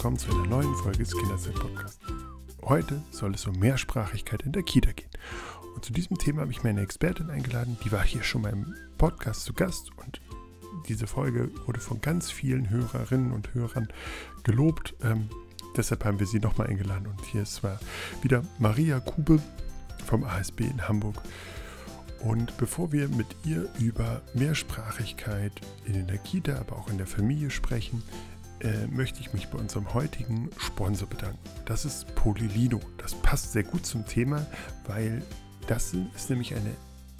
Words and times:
willkommen 0.00 0.18
zu 0.18 0.30
einer 0.30 0.46
neuen 0.46 0.74
Folge 0.76 1.00
des 1.00 1.14
Kinderzeit 1.14 1.56
Podcasts. 1.56 1.98
Heute 2.62 3.02
soll 3.10 3.34
es 3.34 3.46
um 3.46 3.58
Mehrsprachigkeit 3.58 4.40
in 4.44 4.52
der 4.52 4.62
Kita 4.62 4.92
gehen. 4.92 5.10
Und 5.74 5.84
zu 5.84 5.92
diesem 5.92 6.16
Thema 6.16 6.40
habe 6.40 6.52
ich 6.52 6.62
mir 6.62 6.70
eine 6.70 6.80
Expertin 6.80 7.28
eingeladen, 7.28 7.76
die 7.84 7.92
war 7.92 8.02
hier 8.02 8.22
schon 8.22 8.40
mal 8.40 8.48
im 8.54 8.74
Podcast 8.96 9.44
zu 9.44 9.52
Gast 9.52 9.90
und 9.98 10.22
diese 10.88 11.06
Folge 11.06 11.50
wurde 11.66 11.80
von 11.80 12.00
ganz 12.00 12.30
vielen 12.30 12.70
Hörerinnen 12.70 13.30
und 13.30 13.52
Hörern 13.52 13.88
gelobt. 14.42 14.94
Ähm, 15.02 15.28
deshalb 15.76 16.02
haben 16.06 16.18
wir 16.18 16.26
sie 16.26 16.40
nochmal 16.40 16.68
eingeladen. 16.68 17.06
Und 17.06 17.22
hier 17.26 17.42
ist 17.42 17.56
zwar 17.56 17.78
wieder 18.22 18.42
Maria 18.58 19.00
Kube 19.00 19.38
vom 20.06 20.24
ASB 20.24 20.60
in 20.60 20.88
Hamburg. 20.88 21.20
Und 22.20 22.56
bevor 22.56 22.90
wir 22.90 23.06
mit 23.08 23.26
ihr 23.44 23.68
über 23.78 24.22
Mehrsprachigkeit 24.32 25.52
in 25.84 26.06
der 26.06 26.18
Kita, 26.18 26.58
aber 26.58 26.76
auch 26.76 26.88
in 26.88 26.96
der 26.96 27.06
Familie 27.06 27.50
sprechen, 27.50 28.02
äh, 28.60 28.86
möchte 28.86 29.20
ich 29.20 29.32
mich 29.32 29.48
bei 29.48 29.58
unserem 29.58 29.92
heutigen 29.94 30.50
Sponsor 30.58 31.08
bedanken. 31.08 31.38
Das 31.64 31.84
ist 31.84 32.14
Polilino. 32.14 32.80
Das 32.98 33.14
passt 33.14 33.52
sehr 33.52 33.64
gut 33.64 33.86
zum 33.86 34.06
Thema, 34.06 34.46
weil 34.86 35.22
das 35.66 35.94
ist 36.14 36.30
nämlich 36.30 36.54
eine 36.54 36.74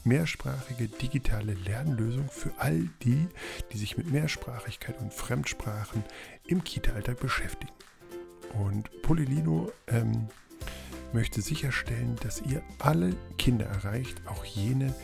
mehrsprachige 0.04 0.88
digitale 0.88 1.54
Lernlösung 1.54 2.28
für 2.30 2.50
all 2.58 2.88
die, 3.02 3.28
die 3.72 3.78
sich 3.78 3.96
mit 3.96 4.10
Mehrsprachigkeit 4.10 4.98
und 5.00 5.12
Fremdsprachen 5.12 6.04
im 6.46 6.64
Kita-Alltag 6.64 7.20
beschäftigen. 7.20 7.72
Und 8.54 8.90
Polilino 9.02 9.70
ähm, 9.86 10.28
möchte 11.12 11.40
sicherstellen, 11.42 12.16
dass 12.22 12.42
ihr 12.42 12.62
alle 12.78 13.14
Kinder 13.38 13.66
erreicht, 13.66 14.22
auch 14.26 14.44
jene, 14.44 14.94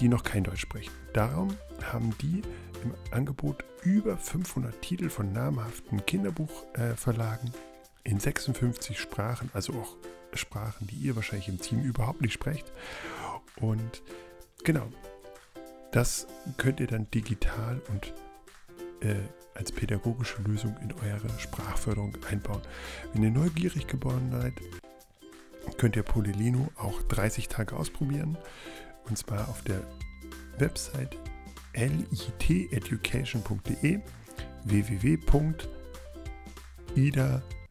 die 0.00 0.08
noch 0.08 0.24
kein 0.24 0.44
Deutsch 0.44 0.62
sprechen. 0.62 0.92
Darum 1.12 1.56
haben 1.92 2.16
die 2.20 2.42
im 2.82 2.94
Angebot 3.10 3.64
über 3.82 4.16
500 4.16 4.80
Titel 4.82 5.08
von 5.08 5.32
namhaften 5.32 6.04
Kinderbuchverlagen 6.04 7.48
äh, 7.48 8.08
in 8.08 8.20
56 8.20 8.98
Sprachen, 8.98 9.50
also 9.54 9.74
auch 9.74 9.96
Sprachen, 10.34 10.86
die 10.86 10.96
ihr 10.96 11.16
wahrscheinlich 11.16 11.48
im 11.48 11.60
Team 11.60 11.82
überhaupt 11.82 12.20
nicht 12.20 12.32
sprecht. 12.32 12.72
Und 13.56 14.02
genau, 14.64 14.88
das 15.92 16.26
könnt 16.56 16.80
ihr 16.80 16.86
dann 16.86 17.10
digital 17.10 17.80
und 17.88 18.12
äh, 19.06 19.16
als 19.54 19.72
pädagogische 19.72 20.40
Lösung 20.42 20.76
in 20.82 20.92
eure 20.92 21.28
Sprachförderung 21.38 22.16
einbauen. 22.30 22.62
Wenn 23.12 23.22
ihr 23.22 23.30
neugierig 23.30 23.86
geworden 23.86 24.30
seid, 24.32 24.54
könnt 25.76 25.96
ihr 25.96 26.02
Polilino 26.02 26.70
auch 26.76 27.02
30 27.02 27.48
Tage 27.48 27.76
ausprobieren. 27.76 28.38
Und 29.04 29.18
zwar 29.18 29.48
auf 29.48 29.62
der 29.62 29.82
Website 30.58 31.16
liteducation.de 31.74 34.00
www.ida 34.64 35.62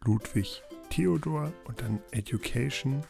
Ludwig 0.03 0.61
Theodor 0.89 1.53
und 1.65 1.81
dann 1.81 1.99
Education, 2.11 3.03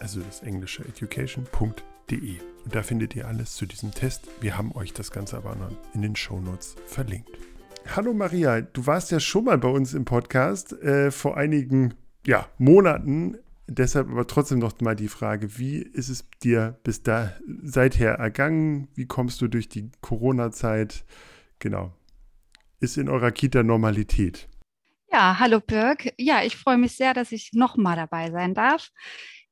also 0.00 0.20
das 0.20 0.42
englische 0.42 0.84
education.de. 0.84 2.38
Und 2.64 2.74
da 2.74 2.82
findet 2.82 3.16
ihr 3.16 3.26
alles 3.26 3.54
zu 3.54 3.64
diesem 3.66 3.92
Test. 3.92 4.28
Wir 4.40 4.58
haben 4.58 4.72
euch 4.72 4.92
das 4.92 5.10
Ganze 5.10 5.36
aber 5.36 5.56
noch 5.56 5.70
in 5.94 6.02
den 6.02 6.14
Shownotes 6.16 6.76
verlinkt. 6.86 7.38
Hallo 7.94 8.14
Maria, 8.14 8.62
du 8.62 8.86
warst 8.86 9.10
ja 9.10 9.20
schon 9.20 9.44
mal 9.44 9.58
bei 9.58 9.68
uns 9.68 9.94
im 9.94 10.04
Podcast 10.04 10.72
äh, 10.82 11.10
vor 11.10 11.36
einigen 11.36 11.94
ja, 12.26 12.48
Monaten 12.58 13.36
Deshalb 13.66 14.10
aber 14.10 14.26
trotzdem 14.26 14.58
noch 14.58 14.78
mal 14.80 14.94
die 14.94 15.08
Frage, 15.08 15.58
wie 15.58 15.78
ist 15.78 16.10
es 16.10 16.28
dir 16.42 16.78
bis 16.82 17.02
da 17.02 17.32
seither 17.62 18.12
ergangen? 18.12 18.88
Wie 18.94 19.06
kommst 19.06 19.40
du 19.40 19.48
durch 19.48 19.68
die 19.68 19.90
Corona-Zeit? 20.02 21.04
Genau. 21.60 21.92
Ist 22.80 22.98
in 22.98 23.08
eurer 23.08 23.32
Kita 23.32 23.62
Normalität? 23.62 24.48
Ja, 25.10 25.38
hallo 25.38 25.60
Birg. 25.60 26.12
Ja, 26.18 26.42
ich 26.42 26.56
freue 26.56 26.76
mich 26.76 26.96
sehr, 26.96 27.14
dass 27.14 27.32
ich 27.32 27.52
nochmal 27.52 27.96
dabei 27.96 28.30
sein 28.30 28.52
darf. 28.52 28.90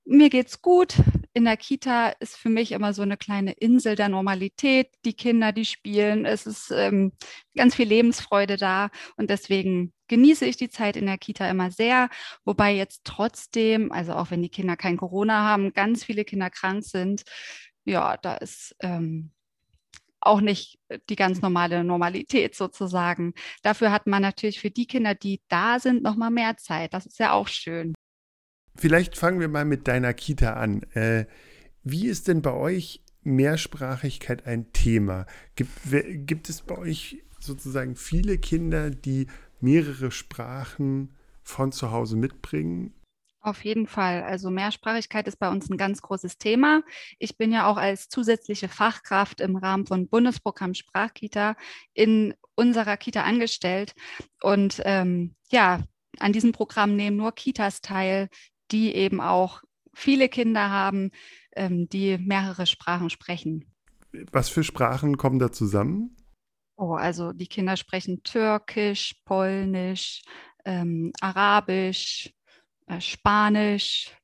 Mir 0.05 0.29
geht's 0.29 0.61
gut. 0.61 0.97
In 1.33 1.45
der 1.45 1.57
Kita 1.57 2.09
ist 2.21 2.37
für 2.37 2.51
mich 2.51 2.73
immer 2.73 2.93
so 2.93 3.01
eine 3.03 3.17
kleine 3.17 3.53
Insel 3.53 3.97
der 3.97 4.11
Normalität. 4.11 4.89
Die 5.07 5.15
Kinder, 5.15 5.53
die 5.53 5.65
spielen, 5.65 6.27
es 6.27 6.47
ist 6.47 6.71
ähm, 6.71 7.13
ganz 7.57 7.77
viel 7.77 7.89
Lebensfreude 7.89 8.57
da 8.59 8.91
und 9.17 9.31
deswegen 9.31 9.95
genieße 10.13 10.45
ich 10.45 10.59
die 10.59 10.69
Zeit 10.69 10.99
in 10.99 11.07
der 11.07 11.17
Kita 11.17 11.49
immer 11.49 11.71
sehr. 11.71 12.11
Wobei 12.45 12.75
jetzt 12.75 13.05
trotzdem, 13.05 13.91
also 13.93 14.13
auch 14.13 14.31
wenn 14.31 14.43
die 14.43 14.51
Kinder 14.51 14.77
kein 14.77 14.99
Corona 14.99 15.43
haben, 15.43 15.73
ganz 15.73 16.05
viele 16.05 16.27
Kinder 16.27 16.51
krank 16.51 16.85
sind. 16.85 17.23
Ja, 17.87 18.19
da 18.19 18.35
ist 18.35 18.77
ähm, 18.81 19.31
auch 20.21 20.43
nicht 20.43 20.79
die 21.09 21.17
ganz 21.17 21.41
normale 21.41 21.83
Normalität 21.83 22.55
sozusagen. 22.55 23.33
Dafür 23.63 23.91
hat 23.91 24.07
man 24.07 24.21
natürlich 24.21 24.61
für 24.61 24.71
die 24.71 24.87
Kinder, 24.87 25.15
die 25.15 25.41
da 25.49 25.81
sind, 25.81 26.03
noch 26.03 26.17
mal 26.17 26.29
mehr 26.29 26.59
Zeit. 26.59 26.93
Das 26.93 27.07
ist 27.07 27.19
ja 27.19 27.33
auch 27.33 27.49
schön. 27.49 27.95
Vielleicht 28.77 29.17
fangen 29.17 29.41
wir 29.41 29.49
mal 29.49 29.65
mit 29.65 29.89
deiner 29.89 30.13
Kita 30.13 30.53
an. 30.53 30.83
Äh, 30.93 31.25
wie 31.85 32.07
ist 32.07 32.29
denn 32.29 32.43
bei 32.43 32.53
euch 32.53 33.01
Mehrsprachigkeit 33.23 34.47
ein 34.47 34.75
Thema? 34.75 35.25
Gibt, 35.57 35.73
gibt 36.27 36.51
es 36.51 36.61
bei 36.61 36.77
euch 36.77 37.25
sozusagen 37.41 37.97
viele 37.97 38.37
Kinder, 38.37 38.91
die 38.91 39.27
mehrere 39.63 40.11
Sprachen 40.11 41.17
von 41.43 41.73
zu 41.73 41.91
Hause 41.91 42.17
mitbringen? 42.17 42.95
Auf 43.41 43.65
jeden 43.65 43.89
Fall. 43.89 44.23
Also 44.23 44.51
Mehrsprachigkeit 44.51 45.27
ist 45.27 45.39
bei 45.41 45.51
uns 45.51 45.69
ein 45.69 45.77
ganz 45.77 46.01
großes 46.01 46.39
Thema. 46.39 46.83
Ich 47.19 47.37
bin 47.37 47.51
ja 47.51 47.67
auch 47.67 47.77
als 47.77 48.09
zusätzliche 48.09 48.69
Fachkraft 48.69 49.41
im 49.41 49.57
Rahmen 49.57 49.85
von 49.85 50.09
Bundesprogramm 50.09 50.75
Sprachkita 50.75 51.57
in 51.93 52.35
unserer 52.55 52.97
Kita 52.97 53.23
angestellt. 53.25 53.95
Und 54.41 54.81
ähm, 54.85 55.35
ja, 55.51 55.81
an 56.21 56.33
diesem 56.33 56.53
Programm 56.53 56.95
nehmen 56.95 57.17
nur 57.17 57.33
Kitas 57.33 57.81
teil, 57.81 58.29
die 58.71 58.95
eben 58.95 59.21
auch 59.21 59.63
viele 59.93 60.29
Kinder 60.29 60.71
haben, 60.71 61.11
ähm, 61.57 61.89
die 61.89 62.19
mehrere 62.19 62.67
Sprachen 62.67 63.11
sprechen. 63.11 63.67
Was 64.31 64.51
für 64.51 64.63
Sprachen 64.63 65.17
kommen 65.17 65.41
da 65.41 65.51
zusammen? 65.51 66.17
Oh, 66.83 66.95
also 66.95 67.33
die 67.33 67.47
Kinder 67.47 67.77
sprechen 67.77 68.25
Türkisch, 68.25 69.15
Polnisch, 69.25 70.21
ähm, 70.65 71.13
Arabisch, 71.21 72.35
äh, 72.89 73.01
Spanisch. 73.01 74.17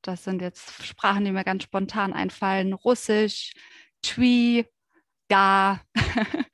Das 0.00 0.24
sind 0.24 0.40
jetzt 0.40 0.82
Sprachen, 0.82 1.26
die 1.26 1.32
mir 1.32 1.44
ganz 1.44 1.64
spontan 1.64 2.14
einfallen. 2.14 2.72
Russisch, 2.72 3.52
Twi, 4.00 4.64
Ga. 5.28 5.82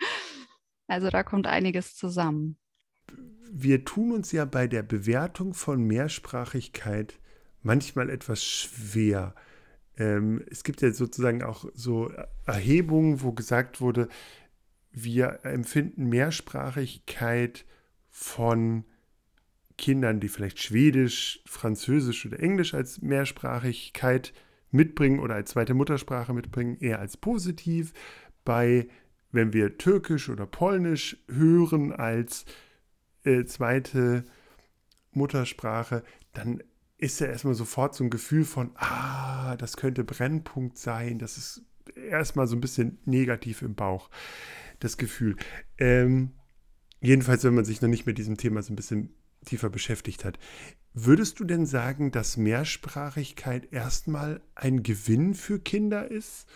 also 0.89 1.09
da 1.11 1.23
kommt 1.23 1.47
einiges 1.47 1.95
zusammen. 1.95 2.59
Wir 3.49 3.85
tun 3.85 4.11
uns 4.11 4.33
ja 4.33 4.47
bei 4.47 4.67
der 4.67 4.83
Bewertung 4.83 5.55
von 5.55 5.85
Mehrsprachigkeit 5.85 7.21
manchmal 7.63 8.11
etwas 8.11 8.43
schwer. 8.43 9.37
Ähm, 9.97 10.45
es 10.51 10.65
gibt 10.65 10.83
ja 10.83 10.91
sozusagen 10.93 11.45
auch 11.45 11.67
so 11.75 12.11
Erhebungen, 12.45 13.23
wo 13.23 13.31
gesagt 13.31 13.81
wurde, 13.81 14.09
wir 14.95 15.41
empfinden 15.43 16.09
Mehrsprachigkeit 16.09 17.67
von 18.11 18.85
Kindern, 19.77 20.21
die 20.21 20.29
vielleicht 20.29 20.61
Schwedisch, 20.61 21.43
Französisch 21.47 22.25
oder 22.27 22.39
Englisch 22.41 22.75
als 22.75 23.03
Mehrsprachigkeit 23.03 24.33
mitbringen 24.71 25.19
oder 25.19 25.35
als 25.35 25.51
zweite 25.51 25.75
Muttersprache 25.75 26.33
mitbringen, 26.33 26.77
eher 26.79 27.01
als 27.01 27.17
positiv. 27.17 27.93
Bei, 28.45 28.87
wenn 29.33 29.53
wir 29.53 29.79
Türkisch 29.79 30.29
oder 30.29 30.47
Polnisch 30.47 31.17
hören 31.29 31.93
als 31.93 32.45
äh, 33.25 33.45
zweite 33.45 34.25
Muttersprache, 35.11 36.05
dann 36.33 36.63
ist 36.99 37.21
ja 37.21 37.27
erstmal 37.27 37.55
sofort 37.55 37.95
so 37.95 38.05
ein 38.05 38.11
Gefühl 38.11 38.45
von, 38.45 38.71
ah, 38.77 39.57
das 39.57 39.77
könnte 39.77 40.05
Brennpunkt 40.05 40.79
sein. 40.79 41.19
Das 41.19 41.37
ist 41.37 41.63
erstmal 41.97 42.47
so 42.47 42.57
ein 42.57 42.61
bisschen 42.61 42.99
negativ 43.05 43.63
im 43.63 43.75
Bauch, 43.75 44.09
das 44.85 44.97
Gefühl. 44.97 45.37
Ähm, 45.79 46.33
jedenfalls, 47.01 47.45
wenn 47.45 47.55
man 47.55 47.65
sich 47.65 47.83
noch 47.83 47.89
nicht 47.89 48.07
mit 48.07 48.19
diesem 48.19 48.37
Thema 48.37 48.63
so 48.63 48.73
ein 48.73 48.77
bisschen 48.77 49.15
tiefer 49.45 49.71
beschäftigt 49.71 50.25
hat. 50.25 50.39
Würdest 50.93 51.41
du 51.41 51.45
denn 51.45 51.67
sagen, 51.67 52.13
dass 52.13 52.37
Mehrsprachigkeit 52.37 53.73
erstmal 53.73 54.41
ein 54.55 54.83
Gewinn 54.83 55.35
für 55.35 55.59
Kinder 55.59 56.11
ist? 56.11 56.49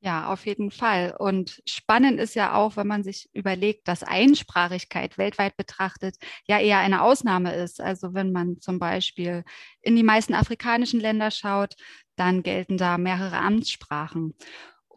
Ja, 0.00 0.32
auf 0.32 0.46
jeden 0.46 0.70
Fall. 0.70 1.16
Und 1.18 1.62
spannend 1.66 2.20
ist 2.20 2.34
ja 2.34 2.54
auch, 2.54 2.76
wenn 2.76 2.86
man 2.86 3.02
sich 3.02 3.28
überlegt, 3.32 3.88
dass 3.88 4.02
Einsprachigkeit 4.04 5.18
weltweit 5.18 5.56
betrachtet 5.56 6.16
ja 6.46 6.60
eher 6.60 6.78
eine 6.78 7.02
Ausnahme 7.02 7.54
ist. 7.54 7.80
Also 7.80 8.14
wenn 8.14 8.30
man 8.30 8.60
zum 8.60 8.78
Beispiel 8.78 9.42
in 9.80 9.96
die 9.96 10.02
meisten 10.04 10.34
afrikanischen 10.34 11.00
Länder 11.00 11.30
schaut, 11.30 11.74
dann 12.14 12.42
gelten 12.42 12.76
da 12.78 12.98
mehrere 12.98 13.38
Amtssprachen. 13.38 14.34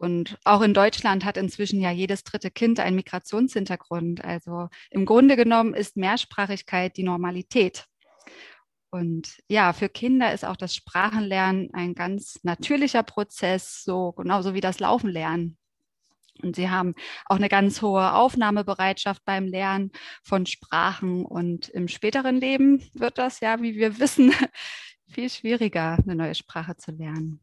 Und 0.00 0.38
auch 0.44 0.62
in 0.62 0.72
Deutschland 0.72 1.26
hat 1.26 1.36
inzwischen 1.36 1.78
ja 1.78 1.90
jedes 1.90 2.24
dritte 2.24 2.50
Kind 2.50 2.80
einen 2.80 2.96
Migrationshintergrund. 2.96 4.24
Also 4.24 4.70
im 4.88 5.04
Grunde 5.04 5.36
genommen 5.36 5.74
ist 5.74 5.98
Mehrsprachigkeit 5.98 6.96
die 6.96 7.02
Normalität. 7.02 7.84
Und 8.88 9.36
ja, 9.46 9.74
für 9.74 9.90
Kinder 9.90 10.32
ist 10.32 10.46
auch 10.46 10.56
das 10.56 10.74
Sprachenlernen 10.74 11.68
ein 11.74 11.94
ganz 11.94 12.40
natürlicher 12.42 13.02
Prozess, 13.02 13.84
so 13.84 14.12
genauso 14.12 14.54
wie 14.54 14.62
das 14.62 14.80
Laufen 14.80 15.10
lernen. 15.10 15.58
Und 16.42 16.56
sie 16.56 16.70
haben 16.70 16.94
auch 17.26 17.36
eine 17.36 17.50
ganz 17.50 17.82
hohe 17.82 18.14
Aufnahmebereitschaft 18.14 19.22
beim 19.26 19.46
Lernen 19.48 19.92
von 20.22 20.46
Sprachen. 20.46 21.26
Und 21.26 21.68
im 21.68 21.88
späteren 21.88 22.40
Leben 22.40 22.82
wird 22.94 23.18
das 23.18 23.40
ja, 23.40 23.60
wie 23.60 23.76
wir 23.76 23.98
wissen, 23.98 24.32
viel 25.08 25.28
schwieriger, 25.28 25.98
eine 26.02 26.14
neue 26.14 26.34
Sprache 26.34 26.74
zu 26.78 26.90
lernen. 26.90 27.40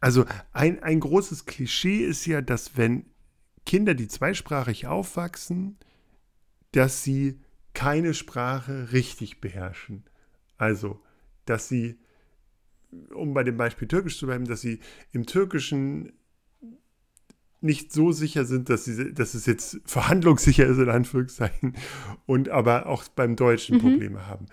Also 0.00 0.24
ein, 0.52 0.82
ein 0.82 1.00
großes 1.00 1.46
Klischee 1.46 2.04
ist 2.04 2.26
ja, 2.26 2.40
dass 2.40 2.76
wenn 2.76 3.06
Kinder, 3.66 3.94
die 3.94 4.08
zweisprachig 4.08 4.86
aufwachsen, 4.86 5.76
dass 6.72 7.02
sie 7.02 7.40
keine 7.74 8.14
Sprache 8.14 8.92
richtig 8.92 9.40
beherrschen. 9.40 10.04
Also, 10.56 11.00
dass 11.44 11.68
sie, 11.68 11.98
um 13.14 13.34
bei 13.34 13.44
dem 13.44 13.56
Beispiel 13.56 13.86
Türkisch 13.86 14.18
zu 14.18 14.26
bleiben, 14.26 14.46
dass 14.46 14.60
sie 14.60 14.80
im 15.12 15.26
Türkischen 15.26 16.12
nicht 17.60 17.92
so 17.92 18.12
sicher 18.12 18.44
sind, 18.44 18.70
dass, 18.70 18.84
sie, 18.84 19.12
dass 19.12 19.34
es 19.34 19.46
jetzt 19.46 19.80
verhandlungssicher 19.84 20.66
ist, 20.66 20.78
in 20.78 20.88
Anführungszeichen, 20.88 21.76
und 22.24 22.48
aber 22.48 22.86
auch 22.86 23.04
beim 23.08 23.36
Deutschen 23.36 23.76
mhm. 23.76 23.80
Probleme 23.80 24.26
haben. 24.26 24.46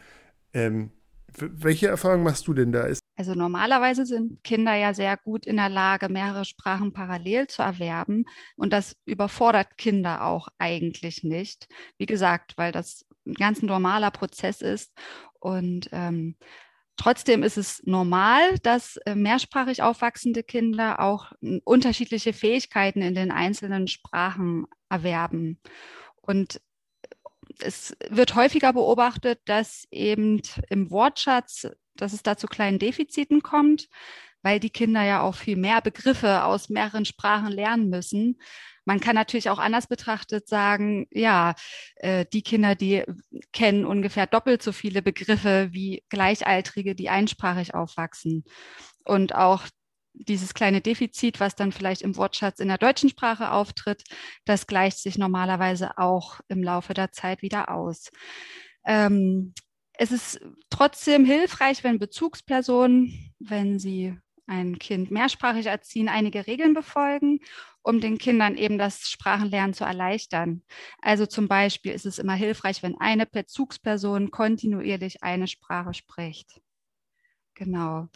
Ähm, 0.53 0.91
welche 1.37 1.87
Erfahrung 1.87 2.23
machst 2.23 2.47
du 2.47 2.53
denn 2.53 2.71
da? 2.71 2.87
Also 3.17 3.33
normalerweise 3.33 4.05
sind 4.05 4.43
Kinder 4.43 4.75
ja 4.75 4.93
sehr 4.93 5.17
gut 5.17 5.45
in 5.45 5.57
der 5.57 5.69
Lage, 5.69 6.09
mehrere 6.09 6.45
Sprachen 6.45 6.93
parallel 6.93 7.47
zu 7.47 7.61
erwerben. 7.61 8.25
Und 8.55 8.73
das 8.73 8.95
überfordert 9.05 9.77
Kinder 9.77 10.25
auch 10.25 10.47
eigentlich 10.57 11.23
nicht. 11.23 11.67
Wie 11.97 12.05
gesagt, 12.05 12.57
weil 12.57 12.71
das 12.71 13.05
ein 13.25 13.33
ganz 13.33 13.61
normaler 13.61 14.11
Prozess 14.11 14.61
ist. 14.61 14.91
Und 15.39 15.89
ähm, 15.91 16.35
Trotzdem 16.97 17.43
ist 17.43 17.57
es 17.57 17.83
normal, 17.85 18.57
dass 18.59 18.97
äh, 19.05 19.15
mehrsprachig 19.15 19.83
aufwachsende 19.83 20.43
Kinder 20.43 21.01
auch 21.01 21.33
unterschiedliche 21.65 22.31
Fähigkeiten 22.31 23.01
in 23.01 23.15
den 23.15 23.31
einzelnen 23.31 23.87
Sprachen 23.87 24.65
erwerben. 24.89 25.59
Und 26.21 26.61
es 27.59 27.95
wird 28.09 28.35
häufiger 28.35 28.73
beobachtet, 28.73 29.39
dass 29.45 29.85
eben 29.91 30.41
im 30.69 30.91
Wortschatz, 30.91 31.67
dass 31.95 32.13
es 32.13 32.23
da 32.23 32.37
zu 32.37 32.47
kleinen 32.47 32.79
Defiziten 32.79 33.41
kommt, 33.41 33.87
weil 34.41 34.59
die 34.59 34.69
Kinder 34.69 35.03
ja 35.03 35.21
auch 35.21 35.35
viel 35.35 35.55
mehr 35.55 35.81
Begriffe 35.81 36.43
aus 36.43 36.69
mehreren 36.69 37.05
Sprachen 37.05 37.51
lernen 37.51 37.89
müssen. 37.89 38.39
Man 38.85 38.99
kann 38.99 39.15
natürlich 39.15 39.49
auch 39.49 39.57
anders 39.57 39.87
betrachtet 39.87 40.47
sagen, 40.47 41.07
ja, 41.09 41.55
äh, 41.95 42.25
die 42.31 42.43
Kinder, 42.43 42.75
die 42.75 43.03
kennen 43.51 43.85
ungefähr 43.85 44.27
doppelt 44.27 44.61
so 44.61 44.71
viele 44.71 45.01
Begriffe 45.01 45.69
wie 45.71 46.03
Gleichaltrige, 46.09 46.93
die 46.93 47.09
einsprachig 47.09 47.73
aufwachsen. 47.73 48.43
Und 49.03 49.33
auch 49.33 49.63
dieses 50.19 50.53
kleine 50.53 50.81
Defizit, 50.81 51.39
was 51.39 51.55
dann 51.55 51.71
vielleicht 51.71 52.01
im 52.01 52.15
Wortschatz 52.17 52.59
in 52.59 52.67
der 52.67 52.77
deutschen 52.77 53.09
Sprache 53.09 53.51
auftritt, 53.51 54.03
das 54.45 54.67
gleicht 54.67 54.99
sich 54.99 55.17
normalerweise 55.17 55.97
auch 55.97 56.39
im 56.47 56.63
Laufe 56.63 56.93
der 56.93 57.11
Zeit 57.11 57.41
wieder 57.41 57.69
aus. 57.69 58.11
Ähm, 58.85 59.53
es 59.93 60.11
ist 60.11 60.39
trotzdem 60.69 61.25
hilfreich, 61.25 61.83
wenn 61.83 61.99
Bezugspersonen, 61.99 63.33
wenn 63.39 63.79
sie 63.79 64.17
ein 64.47 64.77
Kind 64.77 65.11
mehrsprachig 65.11 65.65
erziehen, 65.65 66.09
einige 66.09 66.45
Regeln 66.47 66.73
befolgen, 66.73 67.39
um 67.81 67.99
den 67.99 68.17
Kindern 68.17 68.55
eben 68.57 68.77
das 68.77 69.09
Sprachenlernen 69.09 69.73
zu 69.73 69.83
erleichtern. 69.83 70.63
Also 71.01 71.25
zum 71.25 71.47
Beispiel 71.47 71.93
ist 71.93 72.05
es 72.05 72.19
immer 72.19 72.35
hilfreich, 72.35 72.83
wenn 72.83 72.97
eine 72.99 73.25
Bezugsperson 73.25 74.31
kontinuierlich 74.31 75.23
eine 75.23 75.47
Sprache 75.47 75.93
spricht. 75.93 76.61
Genau. 77.55 78.09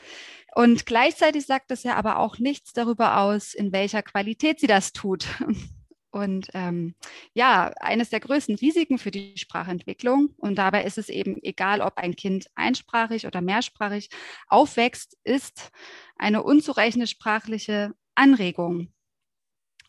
Und 0.54 0.86
gleichzeitig 0.86 1.46
sagt 1.46 1.72
es 1.72 1.84
ja 1.84 1.96
aber 1.96 2.20
auch 2.20 2.38
nichts 2.38 2.74
darüber 2.74 3.18
aus, 3.22 3.54
in 3.54 3.72
welcher 3.72 4.04
Qualität 4.04 4.60
sie 4.60 4.68
das 4.68 4.94
tut. 4.94 5.28
Und 6.12 6.48
ähm, 6.56 6.96
ja, 7.34 7.72
eines 7.80 8.10
der 8.10 8.20
größten 8.20 8.56
Risiken 8.56 8.98
für 8.98 9.12
die 9.12 9.38
Sprachentwicklung, 9.38 10.34
und 10.38 10.56
dabei 10.56 10.84
ist 10.84 10.98
es 10.98 11.08
eben 11.08 11.38
egal, 11.44 11.82
ob 11.82 11.98
ein 11.98 12.16
Kind 12.16 12.48
einsprachig 12.56 13.28
oder 13.28 13.42
mehrsprachig 13.42 14.10
aufwächst, 14.48 15.18
ist 15.24 15.70
eine 16.18 16.42
unzureichende 16.42 17.06
sprachliche 17.06 17.94
Anregung. 18.16 18.92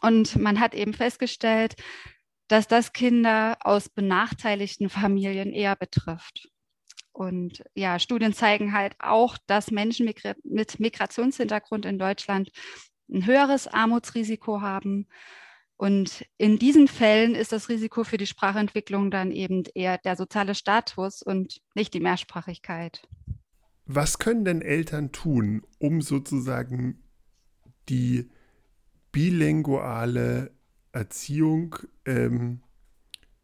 Und 0.02 0.36
man 0.36 0.60
hat 0.60 0.74
eben 0.74 0.92
festgestellt, 0.92 1.76
dass 2.48 2.68
das 2.68 2.92
Kinder 2.92 3.56
aus 3.60 3.88
benachteiligten 3.88 4.90
Familien 4.90 5.54
eher 5.54 5.74
betrifft. 5.74 6.50
Und 7.12 7.62
ja, 7.74 7.98
Studien 7.98 8.32
zeigen 8.32 8.72
halt 8.72 8.94
auch, 8.98 9.36
dass 9.46 9.70
Menschen 9.70 10.10
mit 10.44 10.80
Migrationshintergrund 10.80 11.84
in 11.84 11.98
Deutschland 11.98 12.50
ein 13.12 13.26
höheres 13.26 13.66
Armutsrisiko 13.66 14.60
haben. 14.60 15.06
Und 15.76 16.26
in 16.36 16.58
diesen 16.58 16.88
Fällen 16.88 17.34
ist 17.34 17.52
das 17.52 17.68
Risiko 17.68 18.04
für 18.04 18.18
die 18.18 18.26
Sprachentwicklung 18.26 19.10
dann 19.10 19.30
eben 19.32 19.64
eher 19.74 19.98
der 19.98 20.14
soziale 20.14 20.54
Status 20.54 21.22
und 21.22 21.60
nicht 21.74 21.94
die 21.94 22.00
Mehrsprachigkeit. 22.00 23.08
Was 23.86 24.18
können 24.18 24.44
denn 24.44 24.62
Eltern 24.62 25.10
tun, 25.10 25.62
um 25.78 26.02
sozusagen 26.02 27.02
die 27.88 28.30
bilinguale 29.10 30.54
Erziehung 30.92 31.76
ähm, 32.04 32.62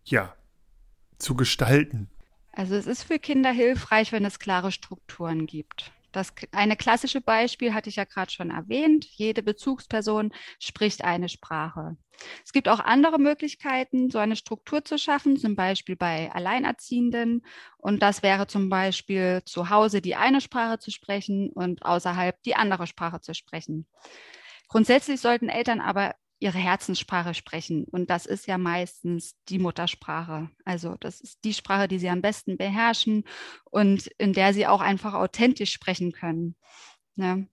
ja, 0.04 0.36
zu 1.18 1.34
gestalten? 1.34 2.10
Also 2.56 2.74
es 2.74 2.86
ist 2.86 3.02
für 3.02 3.18
Kinder 3.18 3.50
hilfreich, 3.50 4.12
wenn 4.12 4.24
es 4.24 4.38
klare 4.38 4.72
Strukturen 4.72 5.46
gibt. 5.46 5.92
Das 6.10 6.32
eine 6.52 6.74
klassische 6.74 7.20
Beispiel 7.20 7.74
hatte 7.74 7.90
ich 7.90 7.96
ja 7.96 8.04
gerade 8.04 8.30
schon 8.32 8.50
erwähnt. 8.50 9.04
Jede 9.04 9.42
Bezugsperson 9.42 10.32
spricht 10.58 11.04
eine 11.04 11.28
Sprache. 11.28 11.98
Es 12.42 12.54
gibt 12.54 12.70
auch 12.70 12.80
andere 12.80 13.18
Möglichkeiten, 13.18 14.08
so 14.08 14.16
eine 14.16 14.36
Struktur 14.36 14.82
zu 14.82 14.98
schaffen, 14.98 15.36
zum 15.36 15.54
Beispiel 15.54 15.96
bei 15.96 16.32
Alleinerziehenden. 16.32 17.44
Und 17.76 18.00
das 18.00 18.22
wäre 18.22 18.46
zum 18.46 18.70
Beispiel 18.70 19.42
zu 19.44 19.68
Hause 19.68 20.00
die 20.00 20.16
eine 20.16 20.40
Sprache 20.40 20.78
zu 20.78 20.90
sprechen 20.90 21.50
und 21.50 21.84
außerhalb 21.84 22.42
die 22.44 22.56
andere 22.56 22.86
Sprache 22.86 23.20
zu 23.20 23.34
sprechen. 23.34 23.86
Grundsätzlich 24.68 25.20
sollten 25.20 25.50
Eltern 25.50 25.82
aber 25.82 26.14
ihre 26.38 26.58
Herzenssprache 26.58 27.34
sprechen. 27.34 27.84
Und 27.84 28.10
das 28.10 28.26
ist 28.26 28.46
ja 28.46 28.58
meistens 28.58 29.36
die 29.48 29.58
Muttersprache. 29.58 30.50
Also 30.64 30.96
das 31.00 31.20
ist 31.20 31.44
die 31.44 31.54
Sprache, 31.54 31.88
die 31.88 31.98
sie 31.98 32.10
am 32.10 32.20
besten 32.20 32.56
beherrschen 32.56 33.24
und 33.64 34.08
in 34.18 34.32
der 34.32 34.52
sie 34.52 34.66
auch 34.66 34.80
einfach 34.80 35.14
authentisch 35.14 35.72
sprechen 35.72 36.12
können. 36.12 36.56
Ne? 37.14 37.48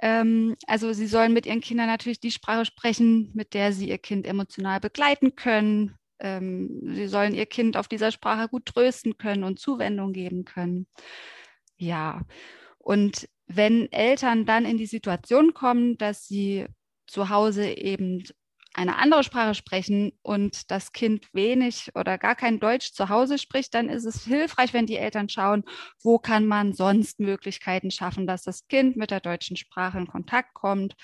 Ähm, 0.00 0.56
also 0.66 0.92
sie 0.92 1.06
sollen 1.06 1.32
mit 1.32 1.46
ihren 1.46 1.60
Kindern 1.60 1.88
natürlich 1.88 2.20
die 2.20 2.30
Sprache 2.30 2.64
sprechen, 2.64 3.30
mit 3.34 3.54
der 3.54 3.72
sie 3.72 3.88
ihr 3.88 3.98
Kind 3.98 4.26
emotional 4.26 4.78
begleiten 4.78 5.34
können. 5.34 5.96
Ähm, 6.20 6.80
sie 6.94 7.08
sollen 7.08 7.34
ihr 7.34 7.46
Kind 7.46 7.76
auf 7.76 7.88
dieser 7.88 8.12
Sprache 8.12 8.48
gut 8.48 8.66
trösten 8.66 9.16
können 9.16 9.42
und 9.42 9.58
Zuwendung 9.58 10.12
geben 10.12 10.44
können. 10.44 10.86
Ja. 11.76 12.22
Und 12.78 13.28
wenn 13.46 13.90
Eltern 13.90 14.46
dann 14.46 14.64
in 14.64 14.76
die 14.76 14.86
Situation 14.86 15.54
kommen, 15.54 15.98
dass 15.98 16.26
sie 16.26 16.66
zu 17.06 17.28
Hause 17.28 17.68
eben 17.70 18.24
eine 18.74 18.96
andere 18.98 19.24
Sprache 19.24 19.54
sprechen 19.54 20.12
und 20.22 20.70
das 20.70 20.92
Kind 20.92 21.32
wenig 21.32 21.90
oder 21.94 22.18
gar 22.18 22.34
kein 22.36 22.60
Deutsch 22.60 22.92
zu 22.92 23.08
Hause 23.08 23.38
spricht, 23.38 23.72
dann 23.74 23.88
ist 23.88 24.04
es 24.04 24.24
hilfreich, 24.24 24.74
wenn 24.74 24.86
die 24.86 24.98
Eltern 24.98 25.28
schauen, 25.30 25.64
wo 26.02 26.18
kann 26.18 26.46
man 26.46 26.74
sonst 26.74 27.18
Möglichkeiten 27.18 27.90
schaffen, 27.90 28.26
dass 28.26 28.42
das 28.42 28.68
Kind 28.68 28.96
mit 28.96 29.10
der 29.10 29.20
deutschen 29.20 29.56
Sprache 29.56 29.98
in 29.98 30.06
Kontakt 30.06 30.52
kommt. 30.54 30.94